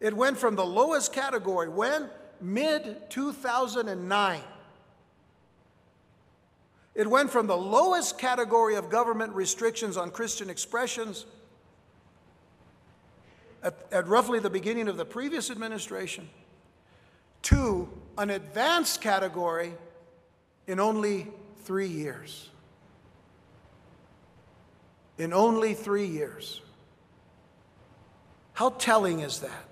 [0.00, 2.08] It went from the lowest category when?
[2.40, 4.40] Mid 2009.
[6.94, 11.26] It went from the lowest category of government restrictions on Christian expressions
[13.64, 16.28] at, at roughly the beginning of the previous administration
[17.42, 19.72] to an advanced category
[20.66, 21.28] in only
[21.64, 22.50] three years.
[25.18, 26.60] In only three years.
[28.52, 29.64] How telling is that?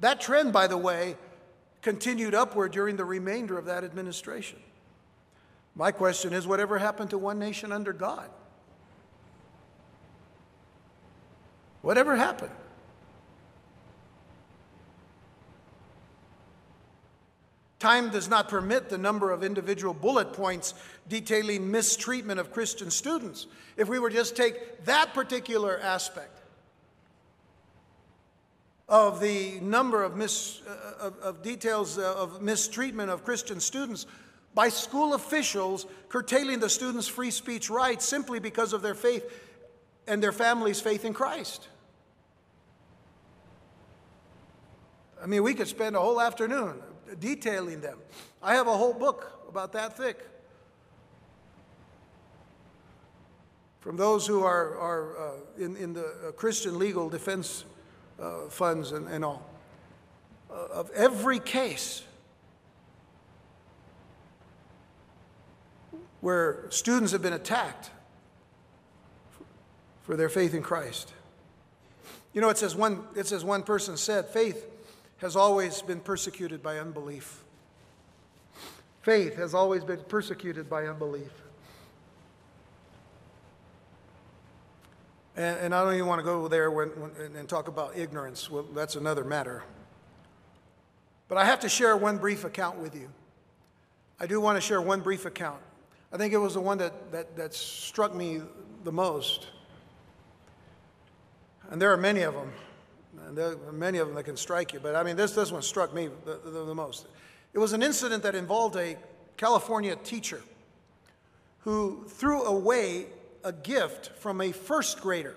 [0.00, 1.16] That trend, by the way,
[1.82, 4.58] continued upward during the remainder of that administration.
[5.74, 8.30] My question is whatever happened to one nation under God?
[11.86, 12.50] Whatever happened?
[17.78, 20.74] Time does not permit the number of individual bullet points
[21.08, 23.46] detailing mistreatment of Christian students.
[23.76, 26.40] If we were just take that particular aspect
[28.88, 34.06] of the number of, mis, uh, of, of details uh, of mistreatment of Christian students
[34.56, 39.24] by school officials curtailing the students' free speech rights simply because of their faith
[40.08, 41.68] and their family's faith in Christ.
[45.26, 46.80] I mean, we could spend a whole afternoon
[47.18, 47.98] detailing them.
[48.40, 50.24] I have a whole book about that thick.
[53.80, 57.64] From those who are, are uh, in, in the uh, Christian legal defense
[58.22, 59.44] uh, funds and, and all.
[60.48, 62.04] Uh, of every case
[66.20, 67.90] where students have been attacked
[70.04, 71.12] for their faith in Christ.
[72.32, 74.74] You know, it says one, it says one person said, faith
[75.18, 77.42] has always been persecuted by unbelief.
[79.02, 81.30] Faith has always been persecuted by unbelief.
[85.36, 88.50] And, and I don't even want to go there when, when, and talk about ignorance.
[88.50, 89.62] Well, that's another matter.
[91.28, 93.08] But I have to share one brief account with you.
[94.18, 95.60] I do want to share one brief account.
[96.12, 98.40] I think it was the one that, that, that struck me
[98.84, 99.48] the most.
[101.70, 102.52] And there are many of them.
[103.26, 104.80] And there are many of them that can strike you.
[104.80, 107.06] But I mean, this, this one struck me the, the, the most.
[107.52, 108.96] It was an incident that involved a
[109.36, 110.42] California teacher
[111.60, 113.06] who threw away
[113.44, 115.34] a gift from a first grader.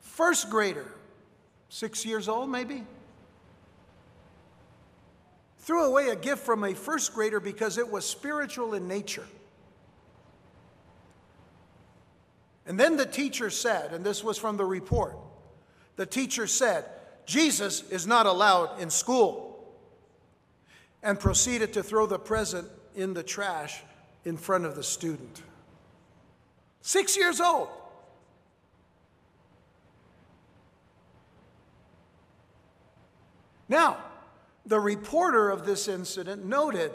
[0.00, 0.86] First grader,
[1.68, 2.84] six years old maybe?
[5.58, 9.26] Threw away a gift from a first grader because it was spiritual in nature.
[12.66, 15.16] And then the teacher said, and this was from the report
[15.98, 16.84] the teacher said,
[17.26, 19.68] Jesus is not allowed in school,
[21.02, 23.82] and proceeded to throw the present in the trash
[24.24, 25.42] in front of the student.
[26.82, 27.68] Six years old.
[33.68, 33.96] Now,
[34.66, 36.92] the reporter of this incident noted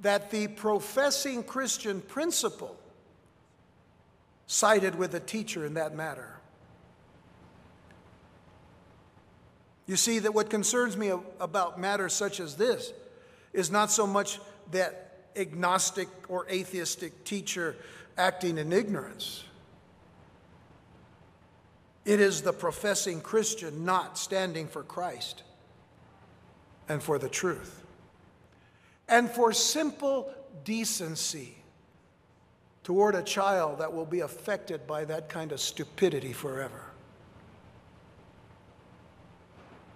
[0.00, 2.76] that the professing Christian principal
[4.46, 6.35] sided with the teacher in that matter.
[9.86, 12.92] You see, that what concerns me about matters such as this
[13.52, 14.40] is not so much
[14.72, 17.76] that agnostic or atheistic teacher
[18.18, 19.44] acting in ignorance.
[22.04, 25.42] It is the professing Christian not standing for Christ
[26.88, 27.82] and for the truth
[29.08, 30.32] and for simple
[30.64, 31.56] decency
[32.82, 36.85] toward a child that will be affected by that kind of stupidity forever.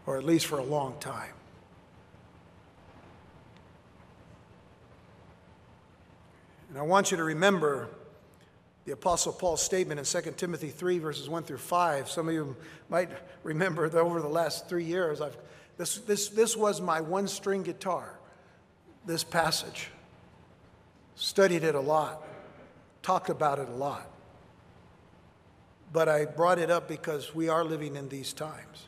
[0.06, 1.32] Or at least for a long time.
[6.70, 7.88] And I want you to remember
[8.84, 12.08] the Apostle Paul's statement in 2 Timothy 3, verses 1 through 5.
[12.08, 12.56] Some of you
[12.88, 13.10] might
[13.42, 15.36] remember that over the last three years, I've,
[15.76, 18.18] this, this, this was my one string guitar,
[19.04, 19.88] this passage.
[21.16, 22.22] Studied it a lot,
[23.02, 24.08] talked about it a lot.
[25.92, 28.86] But I brought it up because we are living in these times.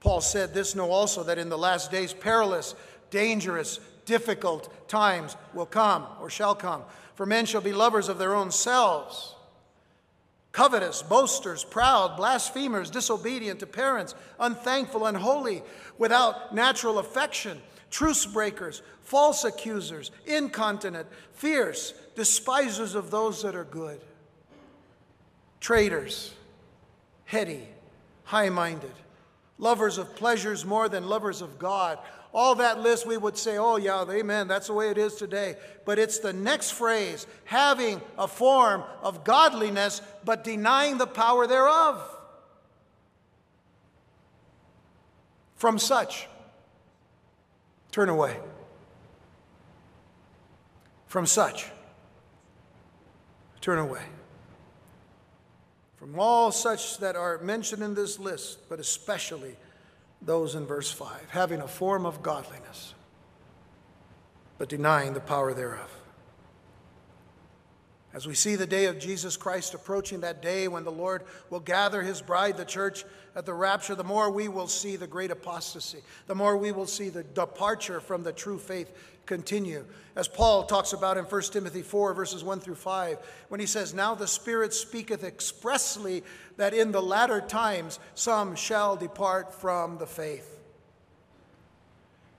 [0.00, 2.74] Paul said, This know also that in the last days perilous,
[3.10, 6.82] dangerous, difficult times will come or shall come.
[7.14, 9.34] For men shall be lovers of their own selves,
[10.52, 15.62] covetous, boasters, proud, blasphemers, disobedient to parents, unthankful, unholy,
[15.98, 24.00] without natural affection, truce breakers, false accusers, incontinent, fierce, despisers of those that are good,
[25.60, 26.32] traitors,
[27.24, 27.66] heady,
[28.24, 28.92] high minded
[29.58, 31.98] lovers of pleasures more than lovers of God.
[32.32, 35.56] All that list, we would say, oh, yeah, amen, that's the way it is today.
[35.84, 42.00] But it's the next phrase having a form of godliness, but denying the power thereof.
[45.56, 46.28] From such,
[47.90, 48.36] turn away.
[51.08, 51.70] From such,
[53.60, 54.02] turn away
[55.98, 59.56] from all such that are mentioned in this list, but especially
[60.22, 62.94] those in verse 5, having a form of godliness,
[64.58, 65.90] but denying the power thereof.
[68.18, 71.60] As we see the day of Jesus Christ approaching, that day when the Lord will
[71.60, 73.04] gather his bride, the church,
[73.36, 76.88] at the rapture, the more we will see the great apostasy, the more we will
[76.88, 78.92] see the departure from the true faith
[79.24, 79.84] continue.
[80.16, 83.18] As Paul talks about in 1 Timothy 4, verses 1 through 5,
[83.50, 86.24] when he says, Now the Spirit speaketh expressly
[86.56, 90.56] that in the latter times some shall depart from the faith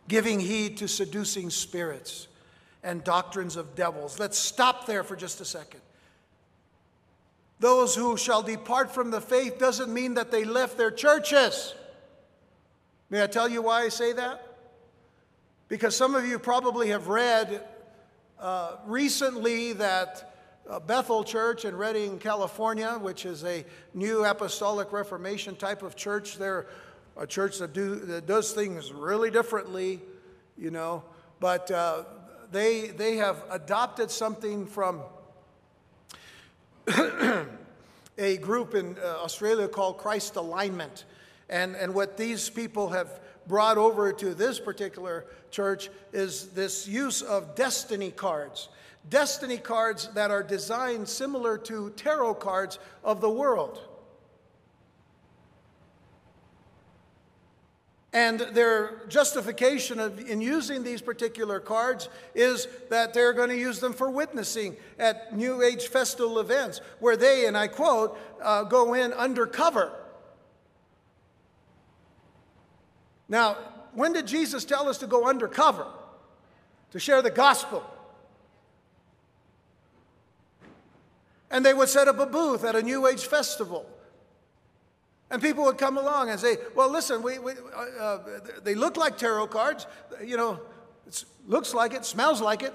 [0.09, 2.27] giving heed to seducing spirits
[2.83, 4.19] and doctrines of devils.
[4.19, 5.81] Let's stop there for just a second.
[7.59, 11.75] Those who shall depart from the faith doesn't mean that they left their churches.
[13.09, 14.45] May I tell you why I say that?
[15.67, 17.63] Because some of you probably have read
[18.39, 20.33] uh, recently that
[20.69, 26.37] uh, Bethel Church in Redding, California, which is a new apostolic reformation type of church,
[26.37, 26.67] they're
[27.17, 29.99] a church that, do, that does things really differently,
[30.57, 31.03] you know,
[31.39, 32.03] but uh,
[32.51, 35.01] they, they have adopted something from
[38.17, 41.05] a group in uh, Australia called Christ Alignment.
[41.49, 47.21] And, and what these people have brought over to this particular church is this use
[47.21, 48.69] of destiny cards.
[49.09, 53.88] Destiny cards that are designed similar to tarot cards of the world.
[58.11, 63.79] And their justification of, in using these particular cards is that they're going to use
[63.79, 68.95] them for witnessing at New Age festival events, where they, and I quote, uh, go
[68.95, 69.93] in undercover.
[73.27, 73.57] Now,
[73.93, 75.85] when did Jesus tell us to go undercover?
[76.91, 77.83] To share the gospel.
[81.51, 83.85] And they would set up a booth at a New Age festival
[85.31, 88.19] and people would come along and say, well, listen, we, we, uh, uh,
[88.63, 89.85] they look like tarot cards.
[90.23, 90.59] You know,
[91.07, 92.73] it looks like it, smells like it.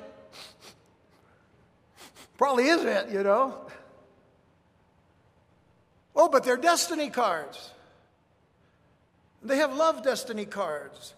[2.39, 3.67] Probably is it, you know.
[6.15, 7.73] Oh, but they're destiny cards.
[9.43, 11.15] They have love destiny cards.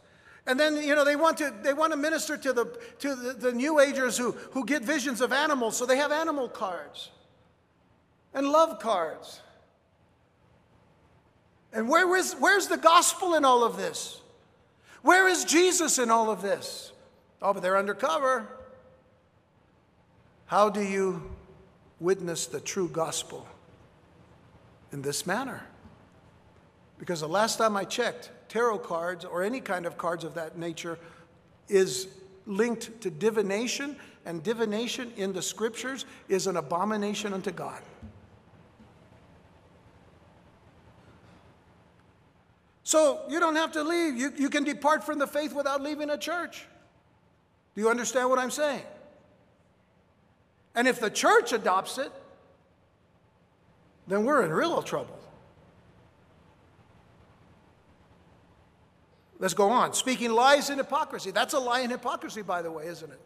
[0.47, 2.65] And then, you know, they want to, they want to minister to, the,
[3.01, 6.49] to the, the New Agers who, who get visions of animals, so they have animal
[6.49, 7.11] cards
[8.33, 9.41] and love cards.
[11.77, 14.23] And where is, where's the gospel in all of this?
[15.03, 16.91] Where is Jesus in all of this?
[17.43, 18.49] Oh, but they're undercover.
[20.47, 21.31] How do you
[22.01, 23.47] witness the true gospel?
[24.91, 25.67] In this manner.
[26.99, 30.57] Because the last time I checked, tarot cards or any kind of cards of that
[30.57, 30.99] nature
[31.69, 32.09] is
[32.47, 37.83] linked to divination, and divination in the scriptures is an abomination unto God.
[42.87, 44.17] So you don't have to leave.
[44.17, 46.65] You, you can depart from the faith without leaving a church.
[47.75, 48.85] Do you understand what I'm saying?
[50.77, 52.13] And if the church adopts it,
[54.07, 55.19] then we're in real trouble.
[59.41, 59.93] Let's go on.
[59.93, 61.33] Speaking lies and hypocrisy.
[61.33, 63.21] That's a lie and hypocrisy, by the way, isn't it?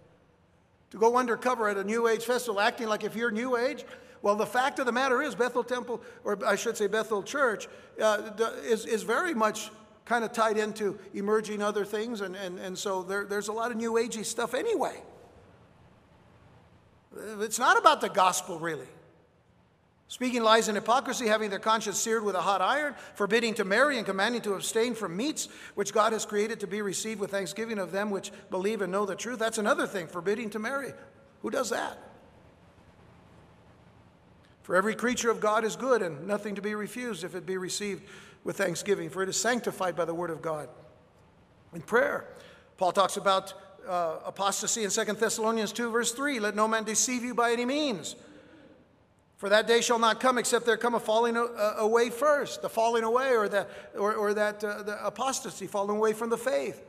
[0.93, 3.85] To go undercover at a New Age festival acting like if you're New Age,
[4.23, 7.69] well, the fact of the matter is, Bethel Temple, or I should say Bethel Church,
[8.01, 8.31] uh,
[8.65, 9.71] is, is very much
[10.05, 13.71] kind of tied into emerging other things, and, and, and so there, there's a lot
[13.71, 15.03] of New Agey stuff anyway.
[17.41, 18.89] It's not about the gospel, really.
[20.09, 23.97] Speaking lies and hypocrisy, having their conscience seared with a hot iron, forbidding to marry
[23.97, 27.79] and commanding to abstain from meats which God has created to be received with thanksgiving
[27.79, 29.39] of them which believe and know the truth.
[29.39, 30.93] That's another thing, forbidding to marry.
[31.43, 32.10] Who does that?
[34.63, 37.57] For every creature of God is good and nothing to be refused if it be
[37.57, 38.03] received
[38.45, 40.69] with thanksgiving, for it is sanctified by the word of God.
[41.75, 42.27] In prayer,
[42.77, 43.53] Paul talks about
[43.87, 47.65] uh, apostasy in 2 Thessalonians 2, verse 3 Let no man deceive you by any
[47.65, 48.17] means.
[49.37, 52.69] For that day shall not come except there come a falling uh, away first, the
[52.69, 56.85] falling away or, the, or, or that uh, the apostasy, falling away from the faith.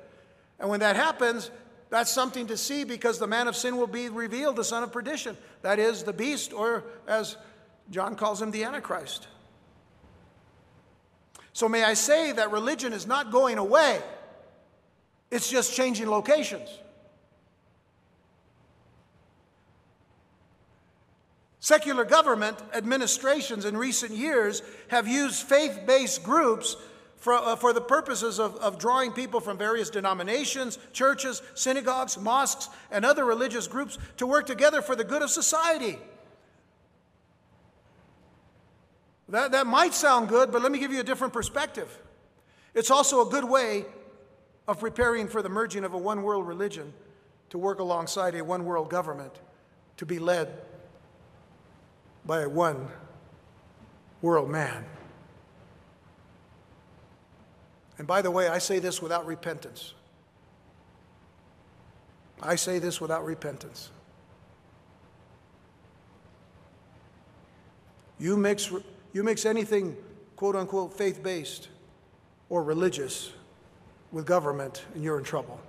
[0.60, 1.50] And when that happens,
[1.90, 4.92] that's something to see because the man of sin will be revealed, the son of
[4.92, 5.38] perdition.
[5.62, 7.38] That is the beast, or as
[7.92, 9.28] John calls him the Antichrist.
[11.54, 14.02] So, may I say that religion is not going away,
[15.30, 16.70] it's just changing locations.
[21.60, 26.76] Secular government administrations in recent years have used faith based groups
[27.18, 32.68] for, uh, for the purposes of, of drawing people from various denominations, churches, synagogues, mosques,
[32.90, 36.00] and other religious groups to work together for the good of society.
[39.32, 41.98] That, that might sound good, but let me give you a different perspective.
[42.76, 43.86] It's also a good way
[44.68, 46.94] of preparing for the merging of a one world religion
[47.50, 49.34] to work alongside a one world government
[49.98, 50.54] to be led
[52.26, 52.90] by a one
[54.22, 54.86] world man.
[57.98, 59.94] And by the way, I say this without repentance.
[62.42, 63.92] I say this without repentance.
[68.20, 68.72] You mix
[69.14, 69.96] you mix anything,
[70.36, 71.68] quote unquote, faith based
[72.50, 73.32] or religious
[74.12, 75.60] with government, and you're in trouble.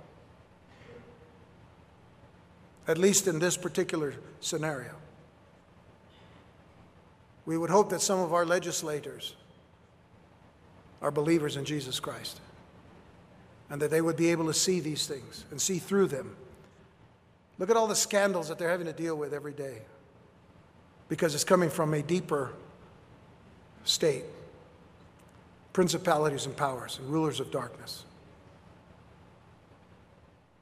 [2.87, 4.91] at least in this particular scenario.
[7.45, 9.35] We would hope that some of our legislators
[11.01, 12.39] are believers in Jesus Christ
[13.69, 16.35] and that they would be able to see these things and see through them.
[17.57, 19.81] Look at all the scandals that they're having to deal with every day
[21.09, 22.51] because it's coming from a deeper
[23.83, 24.25] state
[25.73, 28.05] principalities and powers and rulers of darkness.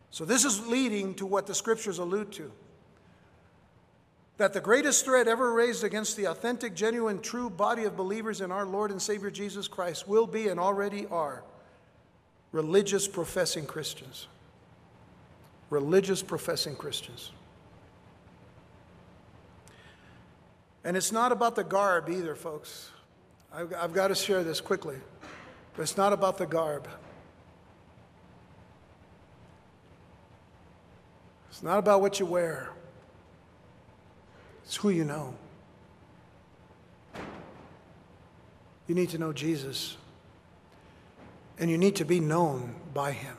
[0.10, 2.52] So, this is leading to what the scriptures allude to
[4.42, 8.52] that the greatest threat ever raised against the authentic, genuine, true body of believers in
[8.52, 11.44] our Lord and Savior Jesus Christ will be and already are
[12.52, 14.28] religious professing Christians.
[15.70, 17.32] Religious professing Christians.
[20.84, 22.90] And it's not about the garb either, folks.
[23.54, 24.98] I've, I've got to share this quickly.
[25.76, 26.88] But it's not about the garb.
[31.50, 32.70] It's not about what you wear.
[34.64, 35.36] It's who you know.
[38.88, 39.96] You need to know Jesus,
[41.58, 43.38] and you need to be known by him.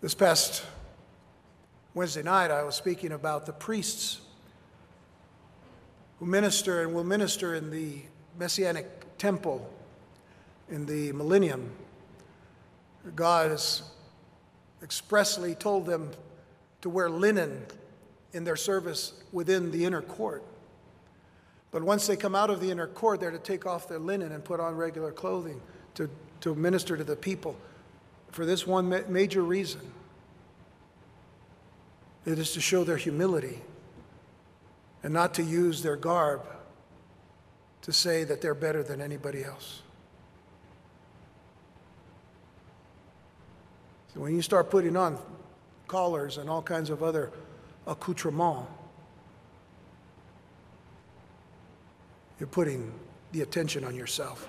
[0.00, 0.64] This past
[1.92, 4.21] Wednesday night, I was speaking about the priests
[6.22, 8.00] who minister and will minister in the
[8.38, 9.68] Messianic temple
[10.70, 11.68] in the millennium.
[13.16, 13.82] God has
[14.84, 16.12] expressly told them
[16.80, 17.66] to wear linen
[18.32, 20.44] in their service within the inner court.
[21.72, 24.30] But once they come out of the inner court, they're to take off their linen
[24.30, 25.60] and put on regular clothing
[25.96, 26.08] to,
[26.42, 27.56] to minister to the people
[28.30, 29.80] for this one ma- major reason.
[32.24, 33.60] It is to show their humility
[35.02, 36.42] and not to use their garb
[37.82, 39.82] to say that they're better than anybody else.
[44.14, 45.18] So when you start putting on
[45.88, 47.32] collars and all kinds of other
[47.86, 48.68] accoutrements,
[52.38, 52.92] you're putting
[53.32, 54.48] the attention on yourself,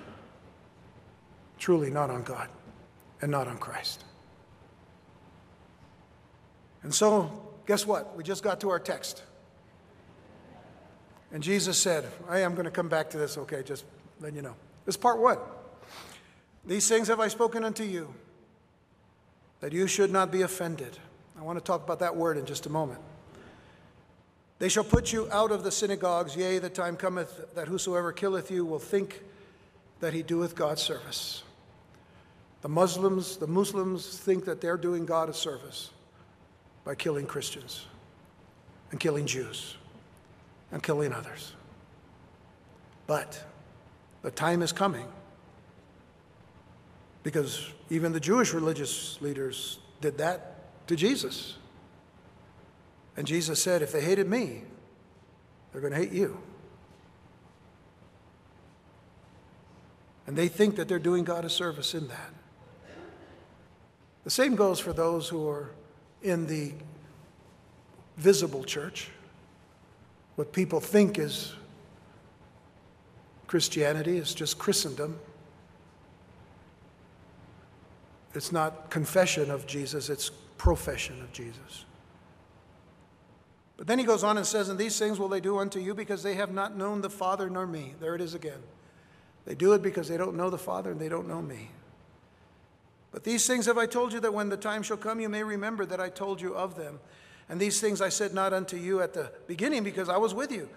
[1.57, 2.49] truly not on God
[3.21, 4.03] and not on Christ.
[6.83, 7.31] And so,
[7.65, 8.17] guess what?
[8.17, 9.23] We just got to our text.
[11.33, 13.83] And Jesus said, I am going to come back to this, okay, just
[14.21, 14.55] letting you know.
[14.85, 15.39] This is part one.
[16.63, 18.13] These things have I spoken unto you,
[19.59, 20.97] that you should not be offended.
[21.37, 22.99] I want to talk about that word in just a moment.
[24.59, 28.51] They shall put you out of the synagogues, yea, the time cometh that whosoever killeth
[28.51, 29.23] you will think
[30.01, 31.43] that he doeth God service.
[32.61, 35.89] The Muslims, the Muslims think that they're doing God a service
[36.85, 37.87] by killing Christians
[38.91, 39.77] and killing Jews
[40.73, 41.53] and killing others.
[43.07, 43.41] But
[44.23, 45.05] the time is coming
[47.21, 51.57] because even the Jewish religious leaders did that to Jesus.
[53.15, 54.63] And Jesus said, if they hated me,
[55.71, 56.39] they're going to hate you.
[60.25, 62.33] And they think that they're doing God a service in that.
[64.23, 65.69] The same goes for those who are
[66.23, 66.73] in the
[68.17, 69.09] visible church
[70.35, 71.53] what people think is
[73.47, 75.19] Christianity is just Christendom.
[78.33, 81.85] It's not confession of Jesus, it's profession of Jesus.
[83.77, 85.93] But then he goes on and says, And these things will they do unto you
[85.93, 87.93] because they have not known the Father nor me.
[87.99, 88.61] There it is again.
[89.45, 91.69] They do it because they don't know the Father and they don't know me.
[93.11, 95.43] But these things have I told you that when the time shall come, you may
[95.43, 96.99] remember that I told you of them.
[97.49, 100.51] And these things I said not unto you at the beginning, because I was with
[100.51, 100.69] you.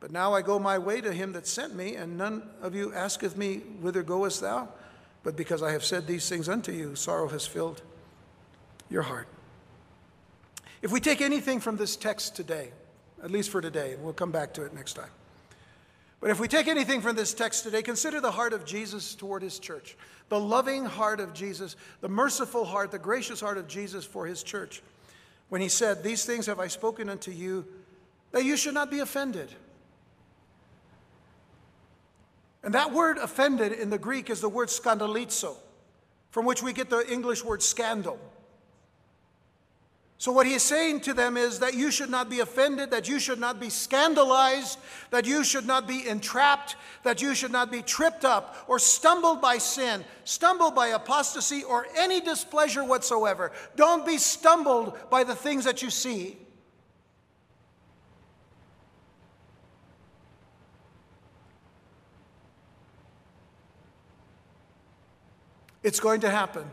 [0.00, 2.92] But now I go my way to him that sent me, and none of you
[2.92, 4.68] asketh me, Whither goest thou?
[5.22, 7.82] But because I have said these things unto you, sorrow has filled
[8.88, 9.26] your heart.
[10.82, 12.70] If we take anything from this text today,
[13.22, 15.10] at least for today, and we'll come back to it next time.
[16.20, 19.42] But if we take anything from this text today, consider the heart of Jesus toward
[19.42, 19.96] his church,
[20.28, 24.42] the loving heart of Jesus, the merciful heart, the gracious heart of Jesus for his
[24.42, 24.82] church
[25.48, 27.64] when he said, These things have I spoken unto you,
[28.32, 29.48] that you should not be offended.
[32.62, 35.54] And that word offended in the Greek is the word skandalizo,
[36.30, 38.18] from which we get the English word scandal.
[40.18, 43.06] So, what he is saying to them is that you should not be offended, that
[43.06, 44.78] you should not be scandalized,
[45.10, 49.42] that you should not be entrapped, that you should not be tripped up or stumbled
[49.42, 53.52] by sin, stumbled by apostasy, or any displeasure whatsoever.
[53.76, 56.38] Don't be stumbled by the things that you see.
[65.82, 66.64] It's going to happen.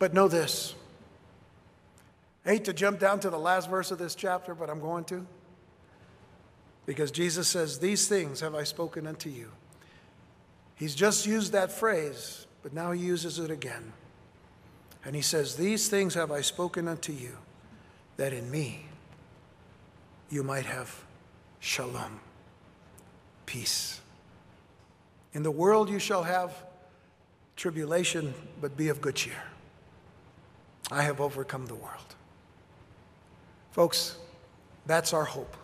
[0.00, 0.74] But know this.
[2.44, 5.04] I hate to jump down to the last verse of this chapter, but I'm going
[5.04, 5.26] to.
[6.86, 9.50] Because Jesus says, These things have I spoken unto you.
[10.76, 13.92] He's just used that phrase, but now he uses it again.
[15.04, 17.38] And he says, These things have I spoken unto you,
[18.16, 18.86] that in me
[20.30, 21.04] you might have
[21.60, 22.20] shalom,
[23.46, 24.00] peace.
[25.32, 26.52] In the world you shall have
[27.56, 29.42] tribulation, but be of good cheer.
[30.90, 32.14] I have overcome the world.
[33.74, 34.14] Folks,
[34.86, 35.56] that's our hope.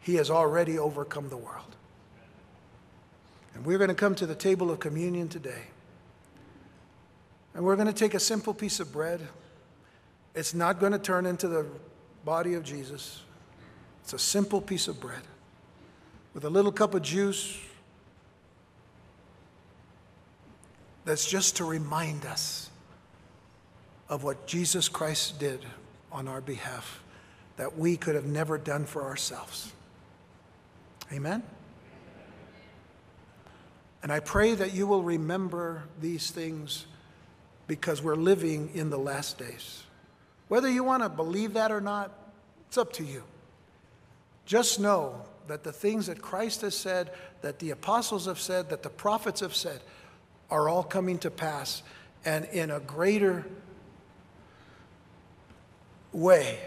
[0.00, 1.76] He has already overcome the world.
[3.54, 5.62] And we're going to come to the table of communion today.
[7.54, 9.20] And we're going to take a simple piece of bread.
[10.34, 11.64] It's not going to turn into the
[12.24, 13.22] body of Jesus.
[14.02, 15.22] It's a simple piece of bread
[16.34, 17.56] with a little cup of juice
[21.04, 22.68] that's just to remind us
[24.08, 25.64] of what Jesus Christ did
[26.12, 27.02] on our behalf
[27.56, 29.72] that we could have never done for ourselves.
[31.12, 31.42] Amen?
[34.02, 36.86] And I pray that you will remember these things
[37.66, 39.82] because we're living in the last days.
[40.46, 42.12] Whether you want to believe that or not,
[42.68, 43.22] it's up to you.
[44.46, 47.10] Just know that the things that Christ has said,
[47.42, 49.80] that the apostles have said, that the prophets have said,
[50.50, 51.82] are all coming to pass
[52.24, 53.44] and in a greater
[56.12, 56.58] way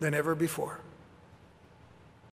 [0.00, 0.80] than ever before.